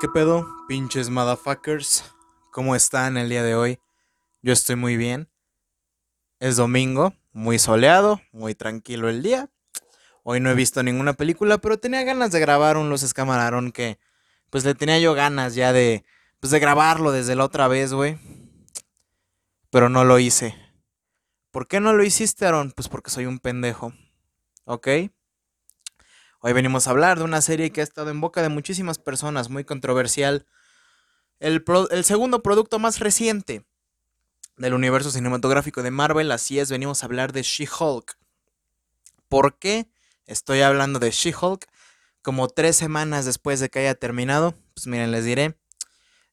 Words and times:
¿Qué 0.00 0.06
pedo, 0.06 0.46
pinches 0.68 1.10
motherfuckers? 1.10 2.04
¿Cómo 2.52 2.76
están 2.76 3.16
el 3.16 3.28
día 3.28 3.42
de 3.42 3.56
hoy? 3.56 3.80
Yo 4.42 4.52
estoy 4.52 4.76
muy 4.76 4.96
bien. 4.96 5.28
Es 6.38 6.54
domingo, 6.54 7.14
muy 7.32 7.58
soleado, 7.58 8.20
muy 8.30 8.54
tranquilo 8.54 9.08
el 9.08 9.24
día. 9.24 9.50
Hoy 10.22 10.38
no 10.38 10.50
he 10.50 10.54
visto 10.54 10.84
ninguna 10.84 11.14
película, 11.14 11.58
pero 11.58 11.80
tenía 11.80 12.04
ganas 12.04 12.30
de 12.30 12.38
grabar 12.38 12.76
un 12.76 12.90
Los 12.90 13.02
Escamararon 13.02 13.72
que 13.72 13.98
pues 14.50 14.64
le 14.64 14.76
tenía 14.76 15.00
yo 15.00 15.14
ganas 15.14 15.56
ya 15.56 15.72
de 15.72 16.04
pues 16.38 16.52
de 16.52 16.60
grabarlo 16.60 17.10
desde 17.10 17.34
la 17.34 17.44
otra 17.44 17.66
vez, 17.66 17.92
güey. 17.92 18.20
Pero 19.70 19.88
no 19.88 20.04
lo 20.04 20.20
hice. 20.20 20.54
¿Por 21.50 21.66
qué 21.66 21.80
no 21.80 21.92
lo 21.92 22.04
hiciste, 22.04 22.46
Aaron? 22.46 22.70
Pues 22.70 22.88
porque 22.88 23.10
soy 23.10 23.26
un 23.26 23.40
pendejo. 23.40 23.92
¿Ok? 24.64 24.86
Hoy 26.40 26.52
venimos 26.52 26.86
a 26.86 26.90
hablar 26.90 27.18
de 27.18 27.24
una 27.24 27.42
serie 27.42 27.72
que 27.72 27.80
ha 27.80 27.84
estado 27.84 28.10
en 28.10 28.20
boca 28.20 28.42
de 28.42 28.48
muchísimas 28.48 28.98
personas, 28.98 29.50
muy 29.50 29.64
controversial. 29.64 30.46
El, 31.40 31.64
segundo 32.04 32.44
producto 32.44 32.78
más 32.78 33.00
reciente 33.00 33.64
del 34.56 34.74
universo 34.74 35.10
cinematográfico 35.10 35.82
de 35.82 35.90
Marvel, 35.90 36.30
así 36.30 36.60
es, 36.60 36.70
venimos 36.70 37.02
a 37.02 37.06
hablar 37.06 37.32
de 37.32 37.42
She-Hulk. 37.42 38.18
¿Por 39.28 39.58
qué 39.58 39.90
estoy 40.26 40.60
hablando 40.60 41.00
de 41.00 41.10
She-Hulk? 41.10 41.66
Como 42.22 42.46
tres 42.46 42.76
semanas 42.76 43.24
después 43.24 43.58
de 43.58 43.68
que 43.68 43.80
haya 43.80 43.96
terminado, 43.96 44.54
pues 44.74 44.86
miren, 44.86 45.10
les 45.10 45.24
diré. 45.24 45.58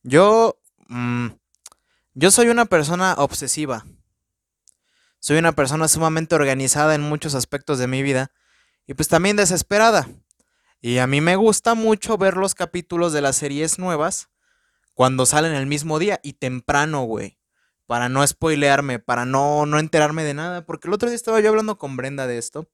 Yo, 0.04 0.60
mmm, 0.88 1.30
yo 2.14 2.30
soy 2.30 2.50
una 2.50 2.66
persona 2.66 3.16
obsesiva. 3.18 3.86
Soy 5.20 5.38
una 5.40 5.54
persona 5.54 5.88
sumamente 5.88 6.36
organizada 6.36 6.94
en 6.94 7.02
muchos 7.02 7.34
aspectos 7.34 7.80
de 7.80 7.88
mi 7.88 8.04
vida 8.04 8.32
y 8.88 8.94
pues 8.94 9.08
también 9.08 9.36
desesperada. 9.36 10.08
Y 10.82 11.00
a 11.00 11.08
mí 11.08 11.22
me 11.22 11.36
gusta 11.36 11.74
mucho 11.74 12.18
ver 12.18 12.38
los 12.38 12.54
capítulos 12.54 13.14
de 13.14 13.22
las 13.22 13.36
series 13.38 13.80
nuevas 13.80 14.30
cuando 14.94 15.26
salen 15.26 15.54
el 15.54 15.66
mismo 15.66 16.00
día 16.00 16.20
y 16.24 16.34
temprano, 16.34 17.04
güey. 17.04 17.40
Para 17.88 18.10
no 18.10 18.26
spoilearme, 18.26 19.00
para 19.00 19.26
no, 19.26 19.66
no 19.66 19.80
enterarme 19.80 20.24
de 20.24 20.34
nada. 20.34 20.66
Porque 20.66 20.88
el 20.88 20.94
otro 20.94 21.10
día 21.10 21.16
estaba 21.16 21.40
yo 21.40 21.50
hablando 21.50 21.78
con 21.78 21.98
Brenda 21.98 22.28
de 22.28 22.38
esto, 22.38 22.70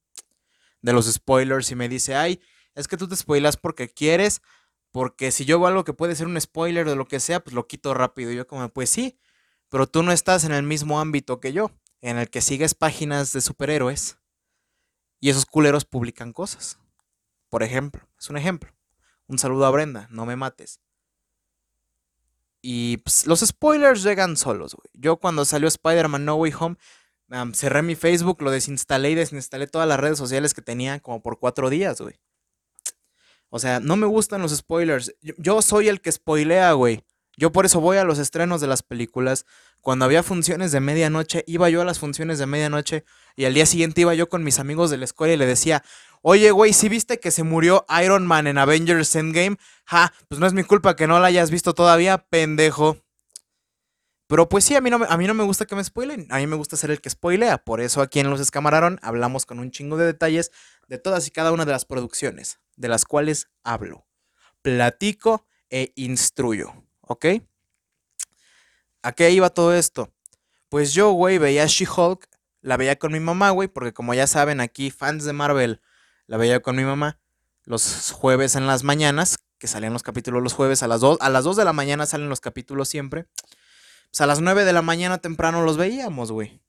de 0.81 0.93
los 0.93 1.11
spoilers, 1.11 1.71
y 1.71 1.75
me 1.75 1.89
dice, 1.89 2.15
ay, 2.15 2.41
es 2.75 2.87
que 2.87 2.97
tú 2.97 3.07
te 3.07 3.15
spoilas 3.15 3.57
porque 3.57 3.89
quieres, 3.89 4.41
porque 4.91 5.31
si 5.31 5.45
yo 5.45 5.59
veo 5.59 5.67
algo 5.67 5.83
que 5.83 5.93
puede 5.93 6.15
ser 6.15 6.27
un 6.27 6.39
spoiler 6.39 6.87
de 6.87 6.95
lo 6.95 7.05
que 7.05 7.19
sea, 7.19 7.41
pues 7.41 7.53
lo 7.53 7.67
quito 7.67 7.93
rápido. 7.93 8.31
Y 8.31 8.35
yo 8.35 8.47
como, 8.47 8.69
pues 8.69 8.89
sí, 8.89 9.17
pero 9.69 9.87
tú 9.87 10.03
no 10.03 10.11
estás 10.11 10.43
en 10.43 10.51
el 10.51 10.63
mismo 10.63 10.99
ámbito 10.99 11.39
que 11.39 11.53
yo, 11.53 11.71
en 12.01 12.17
el 12.17 12.29
que 12.29 12.41
sigues 12.41 12.73
páginas 12.73 13.33
de 13.33 13.41
superhéroes 13.41 14.20
y 15.21 15.29
esos 15.29 15.45
culeros 15.45 15.85
publican 15.85 16.33
cosas. 16.33 16.77
Por 17.47 17.63
ejemplo, 17.63 18.09
es 18.19 18.29
un 18.29 18.37
ejemplo. 18.37 18.73
Un 19.27 19.39
saludo 19.39 19.65
a 19.65 19.71
Brenda, 19.71 20.07
no 20.11 20.25
me 20.25 20.35
mates. 20.35 20.81
Y 22.61 22.97
pues, 22.97 23.25
los 23.27 23.39
spoilers 23.39 24.03
llegan 24.03 24.35
solos, 24.35 24.75
güey. 24.75 24.89
Yo 24.93 25.17
cuando 25.17 25.45
salió 25.45 25.67
Spider-Man 25.67 26.25
No 26.25 26.35
Way 26.35 26.53
Home, 26.59 26.75
cerré 27.53 27.81
mi 27.81 27.95
Facebook, 27.95 28.41
lo 28.41 28.51
desinstalé 28.51 29.11
y 29.11 29.15
desinstalé 29.15 29.67
todas 29.67 29.87
las 29.87 29.99
redes 29.99 30.17
sociales 30.17 30.53
que 30.53 30.61
tenía 30.61 30.99
como 30.99 31.21
por 31.21 31.39
cuatro 31.39 31.69
días, 31.69 32.01
güey. 32.01 32.19
O 33.49 33.59
sea, 33.59 33.79
no 33.79 33.95
me 33.97 34.07
gustan 34.07 34.41
los 34.41 34.55
spoilers. 34.55 35.13
Yo, 35.21 35.33
yo 35.37 35.61
soy 35.61 35.87
el 35.87 36.01
que 36.01 36.11
spoilea, 36.11 36.73
güey. 36.73 37.03
Yo 37.37 37.51
por 37.51 37.65
eso 37.65 37.79
voy 37.79 37.97
a 37.97 38.03
los 38.03 38.19
estrenos 38.19 38.61
de 38.61 38.67
las 38.67 38.83
películas. 38.83 39.45
Cuando 39.79 40.05
había 40.05 40.21
funciones 40.21 40.71
de 40.71 40.79
medianoche, 40.79 41.43
iba 41.47 41.69
yo 41.69 41.81
a 41.81 41.85
las 41.85 41.99
funciones 41.99 42.39
de 42.39 42.45
medianoche 42.45 43.03
y 43.35 43.45
al 43.45 43.53
día 43.53 43.65
siguiente 43.65 44.01
iba 44.01 44.13
yo 44.13 44.29
con 44.29 44.43
mis 44.43 44.59
amigos 44.59 44.91
de 44.91 44.97
la 44.97 45.05
escuela 45.05 45.33
y 45.33 45.37
le 45.37 45.45
decía, 45.45 45.83
oye, 46.21 46.51
güey, 46.51 46.73
¿sí 46.73 46.89
viste 46.89 47.19
que 47.19 47.31
se 47.31 47.43
murió 47.43 47.85
Iron 48.03 48.27
Man 48.27 48.47
en 48.47 48.57
Avengers 48.57 49.15
Endgame? 49.15 49.57
Ja, 49.85 50.13
pues 50.27 50.39
no 50.39 50.47
es 50.47 50.53
mi 50.53 50.63
culpa 50.63 50.95
que 50.95 51.07
no 51.07 51.19
la 51.19 51.27
hayas 51.27 51.51
visto 51.51 51.73
todavía, 51.73 52.17
pendejo. 52.29 52.97
Pero 54.27 54.47
pues 54.47 54.63
sí, 54.63 54.75
a 54.75 54.81
mí, 54.81 54.89
no, 54.89 55.05
a 55.09 55.17
mí 55.17 55.27
no 55.27 55.33
me 55.33 55.43
gusta 55.43 55.65
que 55.65 55.75
me 55.75 55.83
spoilen, 55.83 56.25
a 56.29 56.37
mí 56.37 56.47
me 56.47 56.55
gusta 56.55 56.77
ser 56.77 56.89
el 56.91 57.01
que 57.01 57.09
spoilea. 57.09 57.65
Por 57.65 57.81
eso 57.81 58.01
aquí 58.01 58.19
en 58.21 58.29
Los 58.29 58.39
Escamararon 58.39 58.97
hablamos 59.01 59.45
con 59.45 59.59
un 59.59 59.71
chingo 59.71 59.97
de 59.97 60.05
detalles 60.05 60.51
de 60.87 60.97
todas 60.97 61.27
y 61.27 61.31
cada 61.31 61.51
una 61.51 61.65
de 61.65 61.73
las 61.73 61.83
producciones, 61.83 62.59
de 62.77 62.87
las 62.87 63.03
cuales 63.03 63.49
hablo. 63.63 64.05
Platico 64.61 65.47
e 65.69 65.91
instruyo, 65.95 66.73
¿ok? 67.11 67.25
¿A 69.03 69.11
qué 69.13 69.31
iba 69.31 69.49
todo 69.49 69.73
esto? 69.73 70.13
Pues 70.69 70.93
yo, 70.93 71.11
güey, 71.11 71.37
veía 71.37 71.65
She-Hulk 71.65 72.27
la 72.61 72.77
veía 72.77 72.97
con 72.97 73.11
mi 73.11 73.19
mamá, 73.19 73.49
güey, 73.49 73.67
porque 73.67 73.93
como 73.93 74.13
ya 74.13 74.27
saben, 74.27 74.59
aquí 74.59 74.91
fans 74.91 75.23
de 75.23 75.33
Marvel, 75.33 75.81
la 76.27 76.37
veía 76.37 76.61
con 76.61 76.75
mi 76.75 76.83
mamá 76.83 77.19
los 77.65 78.11
jueves 78.11 78.55
en 78.55 78.67
las 78.67 78.83
mañanas, 78.83 79.37
que 79.57 79.67
salían 79.67 79.93
los 79.93 80.03
capítulos 80.03 80.41
los 80.41 80.53
jueves 80.53 80.83
a 80.83 80.87
las 80.87 81.01
2, 81.01 81.19
a 81.21 81.29
las 81.29 81.43
2 81.43 81.55
de 81.55 81.65
la 81.65 81.73
mañana 81.73 82.05
salen 82.05 82.29
los 82.29 82.41
capítulos 82.41 82.89
siempre. 82.89 83.27
Pues 84.09 84.21
a 84.21 84.25
las 84.25 84.41
9 84.41 84.65
de 84.65 84.73
la 84.73 84.81
mañana 84.81 85.19
temprano 85.19 85.61
los 85.61 85.77
veíamos, 85.77 86.31
güey. 86.31 86.61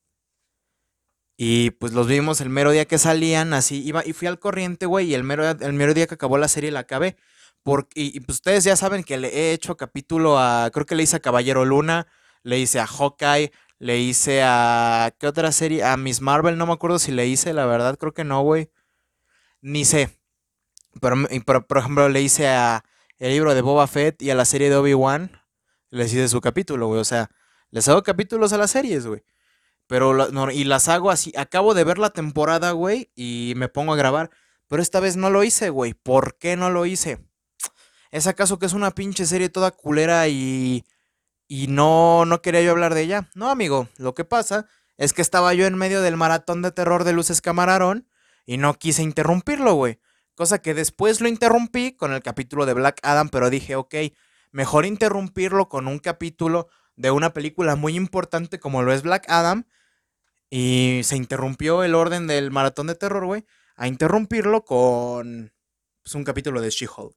Y 1.36 1.70
pues 1.72 1.92
los 1.92 2.06
vimos 2.06 2.41
el 2.41 2.50
mero 2.50 2.70
día 2.70 2.84
que 2.84 2.98
salían, 2.98 3.54
así 3.54 3.82
iba 3.82 4.06
y 4.06 4.12
fui 4.12 4.28
al 4.28 4.38
corriente, 4.38 4.86
güey, 4.86 5.09
y 5.09 5.14
el 5.14 5.24
mero, 5.24 5.48
el 5.48 5.72
mero 5.72 5.94
día 5.94 6.06
que 6.06 6.14
acabó 6.14 6.38
la 6.38 6.48
serie 6.48 6.70
la 6.70 6.80
acabé. 6.80 7.16
Porque, 7.62 8.00
y, 8.00 8.21
pues 8.21 8.37
ustedes 8.37 8.65
ya 8.65 8.77
saben 8.77 9.05
que 9.05 9.19
le 9.19 9.28
he 9.28 9.53
hecho 9.53 9.77
capítulo 9.77 10.39
a, 10.39 10.71
creo 10.73 10.87
que 10.87 10.95
le 10.95 11.05
hice 11.05 11.17
a 11.17 11.21
Caballero 11.21 11.65
Luna, 11.65 12.06
le 12.43 12.59
hice 12.59 12.81
a 12.81 12.87
Hawkeye, 12.87 13.53
le 13.78 13.99
hice 13.99 14.43
a. 14.45 15.15
¿Qué 15.19 15.27
otra 15.27 15.53
serie? 15.53 15.84
A 15.84 15.97
Miss 15.97 16.21
Marvel, 16.21 16.59
no 16.59 16.67
me 16.67 16.72
acuerdo 16.72 16.99
si 16.99 17.12
le 17.12 17.27
hice, 17.27 17.53
la 17.53 17.67
verdad, 17.67 17.97
creo 17.99 18.15
que 18.15 18.25
no, 18.25 18.43
güey. 18.43 18.71
Ni 19.61 19.84
sé. 19.84 20.11
Pero, 21.01 21.17
por 21.67 21.78
ejemplo, 21.78 22.09
le 22.09 22.22
hice 22.22 22.49
a 22.49 22.84
el 23.19 23.33
libro 23.33 23.55
de 23.55 23.62
Boba 23.62 23.87
Fett 23.87 24.21
y 24.22 24.31
a 24.31 24.34
la 24.34 24.45
serie 24.45 24.71
de 24.71 24.77
Obi-Wan. 24.77 25.33
Les 25.91 26.12
hice 26.12 26.28
su 26.28 26.41
capítulo, 26.41 26.89
güey. 26.89 27.01
O 27.01 27.05
sea, 27.05 27.31
les 27.71 27.89
hago 27.89 28.03
capítulos 28.03 28.53
a 28.53 28.59
las 28.59 28.72
series, 28.72 29.06
güey. 29.06 29.25
Pero, 29.87 30.51
y 30.51 30.65
las 30.65 30.89
hago 30.89 31.11
así. 31.11 31.33
Acabo 31.37 31.75
de 31.75 31.84
ver 31.84 31.99
la 31.99 32.11
temporada, 32.11 32.72
güey, 32.72 33.11
y 33.15 33.55
me 33.56 33.69
pongo 33.69 33.93
a 33.93 33.97
grabar. 33.97 34.31
Pero 34.69 34.83
esta 34.83 35.01
vez 35.01 35.17
no 35.17 35.31
lo 35.31 35.45
hice, 35.45 35.71
güey. 35.71 35.95
¿Por 35.95 36.39
qué 36.39 36.56
no 36.56 36.71
lo 36.71 36.87
hice? 36.87 37.19
¿Es 38.12 38.28
acaso 38.28 38.61
que 38.61 38.67
es 38.67 38.73
una 38.73 38.93
pinche 38.93 39.27
serie 39.27 39.49
toda 39.49 39.73
culera 39.73 40.28
y 40.28 40.84
y 41.55 41.67
no, 41.67 42.25
no 42.25 42.41
quería 42.41 42.62
yo 42.62 42.71
hablar 42.71 42.95
de 42.95 43.03
ella. 43.03 43.28
No, 43.34 43.50
amigo, 43.50 43.87
lo 43.99 44.15
que 44.15 44.25
pasa 44.25 44.67
es 44.97 45.12
que 45.12 45.21
estaba 45.21 45.53
yo 45.53 45.67
en 45.67 45.77
medio 45.77 46.00
del 46.00 46.17
maratón 46.17 46.62
de 46.62 46.72
terror 46.72 47.05
de 47.05 47.12
Luces 47.12 47.43
Camarón 47.43 48.09
y 48.47 48.56
no 48.56 48.72
quise 48.72 49.03
interrumpirlo, 49.03 49.75
güey. 49.75 50.01
Cosa 50.34 50.62
que 50.62 50.72
después 50.72 51.21
lo 51.21 51.28
interrumpí 51.28 51.93
con 51.95 52.15
el 52.15 52.22
capítulo 52.22 52.65
de 52.65 52.72
Black 52.72 53.01
Adam, 53.03 53.28
pero 53.28 53.51
dije, 53.51 53.77
ok, 53.77 53.95
mejor 54.51 54.87
interrumpirlo 54.87 55.69
con 55.69 55.89
un 55.89 55.99
capítulo 55.99 56.69
de 56.97 57.11
una 57.11 57.34
película 57.34 57.77
muy 57.77 57.97
importante 57.97 58.59
como 58.59 58.81
lo 58.81 58.95
es 58.95 59.03
Black 59.03 59.27
Adam. 59.28 59.65
Y 60.49 61.03
se 61.05 61.19
interrumpió 61.19 61.83
el 61.83 61.95
orden 61.95 62.27
del 62.27 62.51
maratón 62.51 62.87
de 62.87 62.95
terror, 62.95 63.27
güey, 63.27 63.45
a 63.77 63.89
interrumpirlo 63.89 64.65
con 64.65 65.53
pues, 66.03 66.15
un 66.15 66.25
capítulo 66.25 66.62
de 66.62 66.71
She-Hulk. 66.71 67.15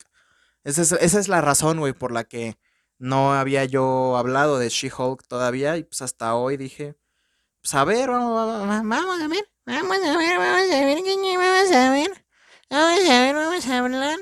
Esa 0.65 0.95
es, 0.97 1.27
la 1.27 1.41
razón, 1.41 1.79
güey, 1.79 1.93
por 1.93 2.11
la 2.11 2.23
que 2.23 2.57
no 2.97 3.35
había 3.35 3.65
yo 3.65 4.17
hablado 4.17 4.57
de 4.57 4.69
She-Hulk 4.69 5.27
todavía 5.27 5.77
y 5.77 5.83
pues 5.83 6.01
hasta 6.01 6.33
hoy 6.33 6.57
dije, 6.57 6.95
pues 7.61 7.75
a 7.75 7.83
ver, 7.83 8.09
vamos, 8.09 8.33
vamos, 8.33 8.63
a 8.67 8.67
ver, 8.73 8.83
vamos 8.83 9.17
a 9.21 9.27
ver, 9.27 9.47
vamos 9.67 9.97
a 9.97 10.17
ver, 10.17 10.37
vamos 10.39 10.71
a 11.71 11.91
ver, 11.91 12.11
vamos 12.71 13.05
a 13.05 13.21
ver, 13.21 13.35
vamos 13.35 13.67
a 13.67 13.77
hablar. 13.77 14.19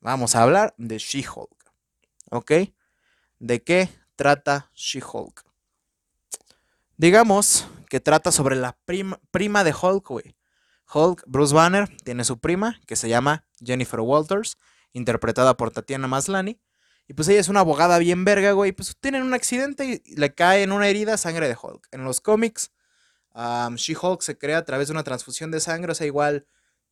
Vamos 0.00 0.34
a 0.34 0.42
hablar 0.42 0.74
de 0.78 0.96
She-Hulk, 0.96 1.72
¿ok? 2.30 2.52
¿De 3.38 3.62
qué 3.62 3.90
trata 4.16 4.70
She-Hulk? 4.74 5.44
Digamos 6.96 7.66
que 7.90 8.00
trata 8.00 8.32
sobre 8.32 8.56
la 8.56 8.78
prima, 8.86 9.20
prima 9.30 9.62
de 9.62 9.74
Hulk, 9.74 10.08
güey. 10.08 10.36
Hulk, 10.90 11.24
Bruce 11.26 11.54
Banner, 11.54 11.94
tiene 12.02 12.24
su 12.24 12.38
prima 12.38 12.80
que 12.86 12.96
se 12.96 13.10
llama 13.10 13.44
Jennifer 13.62 14.00
Walters, 14.00 14.56
interpretada 14.92 15.56
por 15.56 15.70
Tatiana 15.70 16.08
Maslany 16.08 16.60
y 17.08 17.14
pues 17.14 17.28
ella 17.28 17.40
es 17.40 17.48
una 17.48 17.60
abogada 17.60 17.98
bien 17.98 18.24
verga, 18.24 18.52
güey. 18.52 18.72
Pues 18.72 18.96
tienen 18.98 19.22
un 19.22 19.34
accidente 19.34 20.02
y 20.04 20.14
le 20.14 20.34
cae 20.34 20.62
en 20.62 20.72
una 20.72 20.88
herida 20.88 21.16
sangre 21.16 21.48
de 21.48 21.56
Hulk. 21.60 21.88
En 21.90 22.04
los 22.04 22.20
cómics, 22.20 22.72
She-Hulk 23.34 24.22
se 24.22 24.38
crea 24.38 24.58
a 24.58 24.64
través 24.64 24.88
de 24.88 24.92
una 24.92 25.04
transfusión 25.04 25.50
de 25.50 25.60
sangre. 25.60 25.92
O 25.92 25.94
sea, 25.94 26.06
igual 26.06 26.46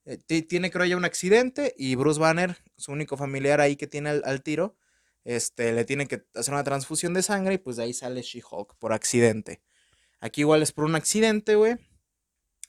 eh, 0.04 0.18
tiene, 0.18 0.70
creo 0.70 0.84
ya, 0.84 0.96
un 0.96 1.04
accidente. 1.04 1.74
Y 1.78 1.94
Bruce 1.94 2.20
Banner, 2.20 2.58
su 2.76 2.92
único 2.92 3.16
familiar 3.16 3.60
ahí 3.60 3.76
que 3.76 3.86
tiene 3.86 4.10
al, 4.10 4.42
tiro, 4.42 4.76
este, 5.24 5.72
le 5.72 5.84
tiene 5.84 6.06
que 6.08 6.24
hacer 6.34 6.54
una 6.54 6.64
transfusión 6.64 7.14
de 7.14 7.22
sangre. 7.22 7.54
Y 7.54 7.58
pues 7.58 7.76
de 7.76 7.84
ahí 7.84 7.94
sale 7.94 8.22
She-Hulk 8.22 8.76
por 8.78 8.92
accidente. 8.92 9.62
Aquí 10.20 10.42
igual 10.42 10.62
es 10.62 10.72
por 10.72 10.84
un 10.84 10.96
accidente, 10.96 11.54
güey. 11.54 11.76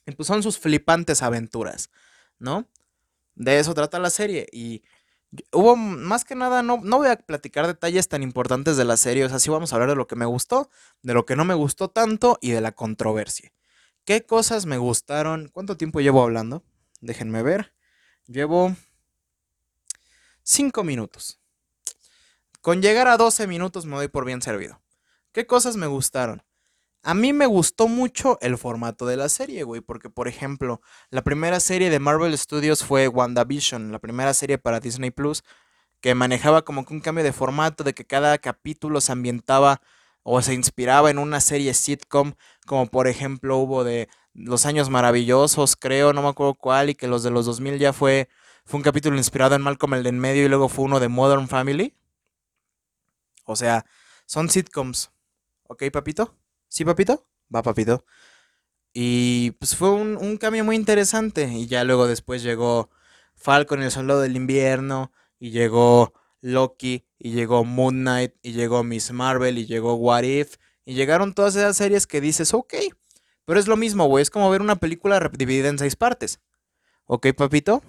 Y 0.06 0.12
pues 0.12 0.26
son 0.26 0.42
sus 0.42 0.58
flipantes 0.58 1.22
aventuras, 1.22 1.90
¿no? 2.38 2.68
De 3.34 3.58
eso 3.58 3.74
trata 3.74 3.98
la 3.98 4.10
serie. 4.10 4.46
Y 4.52 4.82
Hubo 5.50 5.76
más 5.76 6.24
que 6.24 6.34
nada, 6.34 6.62
no, 6.62 6.80
no 6.82 6.98
voy 6.98 7.08
a 7.08 7.16
platicar 7.16 7.66
detalles 7.66 8.08
tan 8.08 8.22
importantes 8.22 8.76
de 8.76 8.84
la 8.84 8.98
serie, 8.98 9.24
o 9.24 9.28
sea, 9.28 9.38
sí 9.38 9.48
vamos 9.48 9.72
a 9.72 9.76
hablar 9.76 9.88
de 9.88 9.96
lo 9.96 10.06
que 10.06 10.16
me 10.16 10.26
gustó, 10.26 10.68
de 11.02 11.14
lo 11.14 11.24
que 11.24 11.36
no 11.36 11.44
me 11.44 11.54
gustó 11.54 11.88
tanto 11.88 12.38
y 12.42 12.50
de 12.50 12.60
la 12.60 12.72
controversia. 12.72 13.52
¿Qué 14.04 14.26
cosas 14.26 14.66
me 14.66 14.78
gustaron? 14.78 15.48
¿Cuánto 15.48 15.76
tiempo 15.76 16.00
llevo 16.00 16.22
hablando? 16.22 16.64
Déjenme 17.00 17.42
ver. 17.42 17.72
Llevo 18.26 18.76
cinco 20.42 20.84
minutos. 20.84 21.40
Con 22.60 22.82
llegar 22.82 23.08
a 23.08 23.16
12 23.16 23.46
minutos 23.46 23.86
me 23.86 23.96
doy 23.96 24.08
por 24.08 24.24
bien 24.24 24.42
servido. 24.42 24.82
¿Qué 25.32 25.46
cosas 25.46 25.76
me 25.76 25.86
gustaron? 25.86 26.42
A 27.04 27.14
mí 27.14 27.32
me 27.32 27.46
gustó 27.46 27.88
mucho 27.88 28.38
el 28.42 28.56
formato 28.56 29.06
de 29.06 29.16
la 29.16 29.28
serie, 29.28 29.64
güey, 29.64 29.80
porque 29.80 30.08
por 30.08 30.28
ejemplo, 30.28 30.80
la 31.10 31.22
primera 31.22 31.58
serie 31.58 31.90
de 31.90 31.98
Marvel 31.98 32.36
Studios 32.38 32.84
fue 32.84 33.08
WandaVision, 33.08 33.90
la 33.90 33.98
primera 33.98 34.32
serie 34.34 34.56
para 34.58 34.78
Disney 34.78 35.10
Plus, 35.10 35.42
que 36.00 36.14
manejaba 36.14 36.62
como 36.62 36.84
que 36.86 36.94
un 36.94 37.00
cambio 37.00 37.24
de 37.24 37.32
formato, 37.32 37.82
de 37.84 37.92
que 37.94 38.04
cada 38.06 38.38
capítulo 38.38 39.00
se 39.00 39.12
ambientaba 39.12 39.80
o 40.22 40.40
se 40.42 40.54
inspiraba 40.54 41.10
en 41.10 41.18
una 41.18 41.40
serie 41.40 41.74
sitcom, 41.74 42.34
como 42.66 42.86
por 42.86 43.08
ejemplo 43.08 43.56
hubo 43.58 43.82
de 43.84 44.08
Los 44.34 44.64
Años 44.66 44.88
Maravillosos, 44.88 45.74
creo, 45.76 46.12
no 46.12 46.22
me 46.22 46.28
acuerdo 46.28 46.54
cuál, 46.54 46.90
y 46.90 46.94
que 46.94 47.08
los 47.08 47.24
de 47.24 47.30
los 47.30 47.46
2000 47.46 47.78
ya 47.80 47.92
fue, 47.92 48.28
fue 48.64 48.78
un 48.78 48.84
capítulo 48.84 49.16
inspirado 49.16 49.56
en 49.56 49.62
Malcolm 49.62 49.94
el 49.94 50.04
de 50.04 50.10
en 50.10 50.20
medio 50.20 50.44
y 50.44 50.48
luego 50.48 50.68
fue 50.68 50.84
uno 50.84 51.00
de 51.00 51.08
Modern 51.08 51.48
Family. 51.48 51.96
O 53.44 53.56
sea, 53.56 53.84
son 54.26 54.48
sitcoms. 54.50 55.10
¿Ok, 55.64 55.84
papito? 55.92 56.41
¿Sí, 56.72 56.86
papito? 56.86 57.26
Va, 57.54 57.62
papito. 57.62 58.06
Y 58.94 59.50
pues 59.52 59.76
fue 59.76 59.90
un, 59.90 60.38
cambio 60.38 60.64
muy 60.64 60.74
interesante. 60.74 61.44
Y 61.44 61.66
ya 61.66 61.84
luego 61.84 62.06
después 62.06 62.42
llegó 62.42 62.88
Falcon, 63.34 63.82
el 63.82 63.90
soldado 63.90 64.22
del 64.22 64.36
invierno, 64.36 65.12
y 65.38 65.50
llegó 65.50 66.14
Loki, 66.40 67.06
y 67.18 67.32
llegó 67.32 67.64
Moon 67.64 67.96
Knight, 68.00 68.36
y 68.42 68.52
llegó 68.52 68.84
Miss 68.84 69.12
Marvel, 69.12 69.58
y 69.58 69.66
llegó 69.66 69.96
What 69.96 70.22
If, 70.22 70.56
y 70.86 70.94
llegaron 70.94 71.34
todas 71.34 71.56
esas 71.56 71.76
series 71.76 72.06
que 72.06 72.22
dices, 72.22 72.54
ok, 72.54 72.74
pero 73.44 73.60
es 73.60 73.68
lo 73.68 73.76
mismo, 73.76 74.06
güey, 74.06 74.22
es 74.22 74.30
como 74.30 74.48
ver 74.48 74.62
una 74.62 74.76
película 74.76 75.20
dividida 75.36 75.68
en 75.68 75.78
seis 75.78 75.94
partes. 75.94 76.40
¿Ok, 77.04 77.26
papito? 77.36 77.82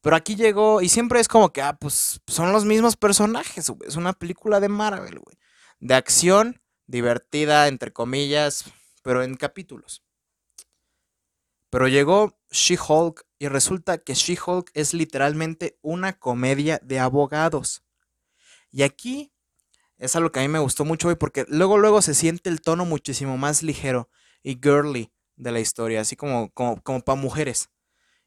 Pero 0.00 0.16
aquí 0.16 0.34
llegó, 0.34 0.82
y 0.82 0.88
siempre 0.88 1.20
es 1.20 1.28
como 1.28 1.52
que, 1.52 1.62
ah, 1.62 1.76
pues 1.78 2.20
son 2.26 2.52
los 2.52 2.64
mismos 2.64 2.96
personajes, 2.96 3.70
güey. 3.70 3.88
Es 3.88 3.94
una 3.94 4.14
película 4.14 4.58
de 4.58 4.68
Marvel, 4.68 5.20
güey. 5.20 5.38
De 5.78 5.94
acción, 5.94 6.60
divertida, 6.90 7.68
entre 7.68 7.92
comillas, 7.92 8.64
pero 9.02 9.22
en 9.22 9.36
capítulos. 9.36 10.02
Pero 11.70 11.86
llegó 11.86 12.36
She-Hulk 12.50 13.24
y 13.38 13.46
resulta 13.48 13.98
que 13.98 14.14
She-Hulk 14.14 14.72
es 14.74 14.92
literalmente 14.92 15.78
una 15.82 16.18
comedia 16.18 16.80
de 16.82 16.98
abogados. 16.98 17.84
Y 18.72 18.82
aquí 18.82 19.32
es 19.98 20.16
algo 20.16 20.32
que 20.32 20.40
a 20.40 20.42
mí 20.42 20.48
me 20.48 20.58
gustó 20.58 20.84
mucho, 20.84 21.06
güey, 21.06 21.16
porque 21.16 21.44
luego, 21.48 21.78
luego 21.78 22.02
se 22.02 22.14
siente 22.14 22.50
el 22.50 22.60
tono 22.60 22.84
muchísimo 22.84 23.38
más 23.38 23.62
ligero 23.62 24.10
y 24.42 24.58
girly 24.60 25.12
de 25.36 25.52
la 25.52 25.60
historia, 25.60 26.00
así 26.00 26.16
como, 26.16 26.50
como, 26.50 26.82
como 26.82 27.00
para 27.02 27.20
mujeres. 27.20 27.70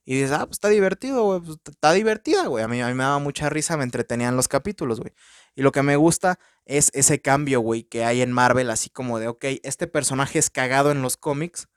Y 0.05 0.15
dices, 0.15 0.31
ah, 0.31 0.45
pues 0.45 0.53
está 0.53 0.69
divertido, 0.69 1.23
güey, 1.23 1.39
pues 1.39 1.57
está 1.65 1.93
divertida, 1.93 2.47
güey. 2.47 2.63
A 2.63 2.67
mí, 2.67 2.81
a 2.81 2.87
mí 2.87 2.93
me 2.93 3.03
daba 3.03 3.19
mucha 3.19 3.49
risa, 3.49 3.77
me 3.77 3.83
entretenían 3.83 4.35
los 4.35 4.47
capítulos, 4.47 4.99
güey. 4.99 5.13
Y 5.55 5.61
lo 5.61 5.71
que 5.71 5.81
me 5.81 5.95
gusta 5.95 6.39
es 6.65 6.91
ese 6.93 7.21
cambio, 7.21 7.61
güey, 7.61 7.83
que 7.83 8.03
hay 8.03 8.21
en 8.21 8.31
Marvel, 8.31 8.69
así 8.69 8.89
como 8.89 9.19
de, 9.19 9.29
ok, 9.29 9.45
este 9.63 9.87
personaje 9.87 10.39
es 10.39 10.49
cagado 10.49 10.91
en 10.91 11.01
los 11.01 11.15
cómics, 11.15 11.69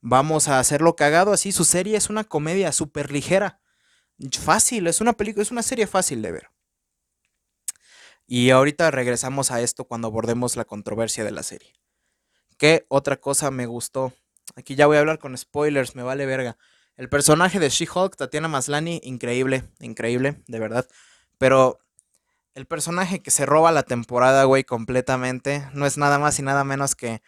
vamos 0.00 0.48
a 0.48 0.60
hacerlo 0.60 0.94
cagado 0.96 1.32
así. 1.32 1.50
Su 1.50 1.64
serie 1.64 1.96
es 1.96 2.10
una 2.10 2.24
comedia 2.24 2.70
súper 2.72 3.10
ligera. 3.10 3.60
Fácil, 4.40 4.86
es 4.86 5.00
una 5.00 5.14
película, 5.14 5.42
es 5.42 5.50
una 5.50 5.62
serie 5.62 5.86
fácil 5.88 6.22
de 6.22 6.32
ver. 6.32 6.50
Y 8.26 8.50
ahorita 8.50 8.90
regresamos 8.90 9.50
a 9.50 9.60
esto 9.60 9.84
cuando 9.84 10.08
abordemos 10.08 10.56
la 10.56 10.64
controversia 10.64 11.24
de 11.24 11.32
la 11.32 11.42
serie. 11.42 11.72
¿Qué 12.56 12.86
otra 12.88 13.16
cosa 13.20 13.50
me 13.50 13.66
gustó? 13.66 14.12
Aquí 14.56 14.76
ya 14.76 14.86
voy 14.86 14.96
a 14.96 15.00
hablar 15.00 15.18
con 15.18 15.36
spoilers, 15.36 15.96
me 15.96 16.02
vale 16.02 16.24
verga. 16.26 16.56
El 16.96 17.08
personaje 17.08 17.58
de 17.58 17.68
She-Hulk, 17.68 18.16
Tatiana 18.16 18.46
Maslani, 18.46 19.00
increíble, 19.02 19.64
increíble, 19.80 20.42
de 20.46 20.60
verdad. 20.60 20.86
Pero 21.38 21.80
el 22.54 22.66
personaje 22.66 23.20
que 23.20 23.32
se 23.32 23.46
roba 23.46 23.72
la 23.72 23.82
temporada, 23.82 24.44
güey, 24.44 24.62
completamente, 24.62 25.68
no 25.72 25.86
es 25.86 25.98
nada 25.98 26.20
más 26.20 26.38
y 26.38 26.42
nada 26.42 26.62
menos 26.62 26.94
que 26.94 27.20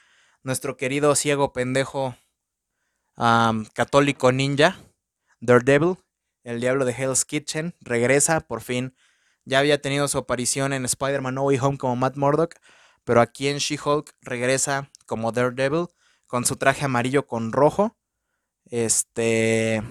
nuestro 0.45 0.77
querido 0.77 1.17
ciego 1.17 1.53
pendejo 1.53 2.17
católico 3.75 4.31
ninja, 4.31 4.79
Daredevil, 5.41 5.97
el 6.45 6.61
diablo 6.61 6.85
de 6.85 6.93
Hell's 6.93 7.25
Kitchen, 7.25 7.75
regresa 7.81 8.41
por 8.41 8.61
fin. 8.61 8.95
Ya 9.45 9.59
había 9.59 9.81
tenido 9.81 10.07
su 10.07 10.19
aparición 10.19 10.73
en 10.73 10.85
Spider-Man 10.85 11.35
No 11.35 11.43
Way 11.43 11.59
Home 11.59 11.79
como 11.79 11.97
Matt 11.97 12.17
Murdock, 12.17 12.55
pero 13.03 13.21
aquí 13.21 13.49
en 13.49 13.59
She-Hulk 13.59 14.15
regresa 14.21 14.91
como 15.07 15.33
Daredevil 15.33 15.89
con 16.27 16.45
su 16.45 16.55
traje 16.57 16.85
amarillo 16.85 17.27
con 17.27 17.53
rojo. 17.53 17.97
Este. 18.71 19.83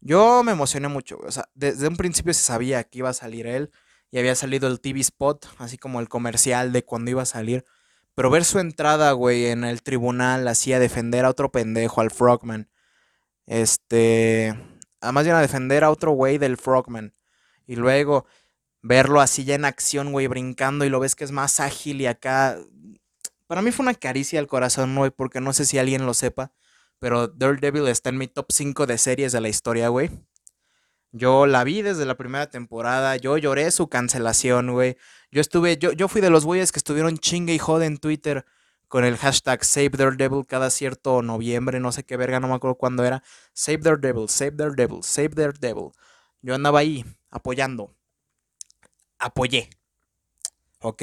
Yo 0.00 0.42
me 0.44 0.52
emocioné 0.52 0.88
mucho, 0.88 1.18
O 1.18 1.30
sea, 1.32 1.48
desde 1.54 1.88
un 1.88 1.96
principio 1.96 2.32
se 2.32 2.42
sabía 2.42 2.84
que 2.84 2.98
iba 2.98 3.08
a 3.10 3.14
salir 3.14 3.46
él. 3.46 3.70
Y 4.10 4.18
había 4.18 4.36
salido 4.36 4.68
el 4.68 4.80
TV 4.80 5.00
spot, 5.00 5.46
así 5.58 5.78
como 5.78 6.00
el 6.00 6.08
comercial 6.08 6.72
de 6.72 6.84
cuando 6.84 7.10
iba 7.10 7.22
a 7.22 7.26
salir. 7.26 7.64
Pero 8.14 8.30
ver 8.30 8.44
su 8.44 8.60
entrada, 8.60 9.12
güey, 9.12 9.46
en 9.46 9.64
el 9.64 9.82
tribunal, 9.82 10.46
así 10.48 10.72
a 10.72 10.78
defender 10.78 11.24
a 11.24 11.30
otro 11.30 11.50
pendejo, 11.52 12.00
al 12.00 12.10
Frogman. 12.10 12.70
Este. 13.46 14.54
Además, 15.00 15.24
viene 15.24 15.38
a 15.38 15.42
defender 15.42 15.84
a 15.84 15.90
otro 15.90 16.12
güey 16.12 16.38
del 16.38 16.56
Frogman. 16.56 17.14
Y 17.66 17.76
luego 17.76 18.26
verlo 18.82 19.20
así 19.20 19.44
ya 19.44 19.56
en 19.56 19.64
acción, 19.64 20.12
güey, 20.12 20.28
brincando 20.28 20.84
y 20.84 20.88
lo 20.90 21.00
ves 21.00 21.16
que 21.16 21.24
es 21.24 21.32
más 21.32 21.60
ágil 21.60 22.00
y 22.00 22.06
acá. 22.06 22.58
Para 23.46 23.62
mí 23.62 23.72
fue 23.72 23.84
una 23.84 23.94
caricia 23.94 24.38
al 24.40 24.46
corazón, 24.46 24.94
güey, 24.96 25.10
porque 25.10 25.40
no 25.40 25.52
sé 25.52 25.64
si 25.64 25.78
alguien 25.78 26.06
lo 26.06 26.14
sepa. 26.14 26.52
Pero 26.98 27.28
Daredevil 27.28 27.88
está 27.88 28.10
en 28.10 28.18
mi 28.18 28.28
top 28.28 28.46
5 28.50 28.86
de 28.86 28.98
series 28.98 29.32
de 29.32 29.40
la 29.40 29.48
historia, 29.48 29.88
güey. 29.88 30.10
Yo 31.12 31.46
la 31.46 31.64
vi 31.64 31.82
desde 31.82 32.04
la 32.04 32.16
primera 32.16 32.50
temporada. 32.50 33.16
Yo 33.16 33.38
lloré 33.38 33.70
su 33.70 33.88
cancelación, 33.88 34.72
güey. 34.72 34.96
Yo 35.30 35.40
estuve, 35.40 35.78
yo, 35.78 35.92
yo 35.92 36.08
fui 36.08 36.20
de 36.20 36.30
los 36.30 36.44
güeyes 36.44 36.72
que 36.72 36.78
estuvieron 36.78 37.18
chingue 37.18 37.54
y 37.54 37.58
jode 37.58 37.86
en 37.86 37.98
Twitter 37.98 38.44
con 38.88 39.04
el 39.04 39.16
hashtag 39.16 39.64
Save 39.64 39.90
Daredevil 39.90 40.46
cada 40.46 40.70
cierto 40.70 41.22
noviembre, 41.22 41.80
no 41.80 41.92
sé 41.92 42.04
qué 42.04 42.16
verga, 42.16 42.40
no 42.40 42.48
me 42.48 42.54
acuerdo 42.54 42.76
cuándo 42.76 43.04
era. 43.04 43.22
Save 43.52 43.78
Daredevil, 43.78 44.28
Save 44.28 44.52
Daredevil, 44.52 45.02
Save 45.02 45.30
Daredevil. 45.30 45.90
Yo 46.42 46.54
andaba 46.54 46.80
ahí 46.80 47.04
apoyando. 47.30 47.94
Apoyé. 49.18 49.70
¿Ok? 50.80 51.02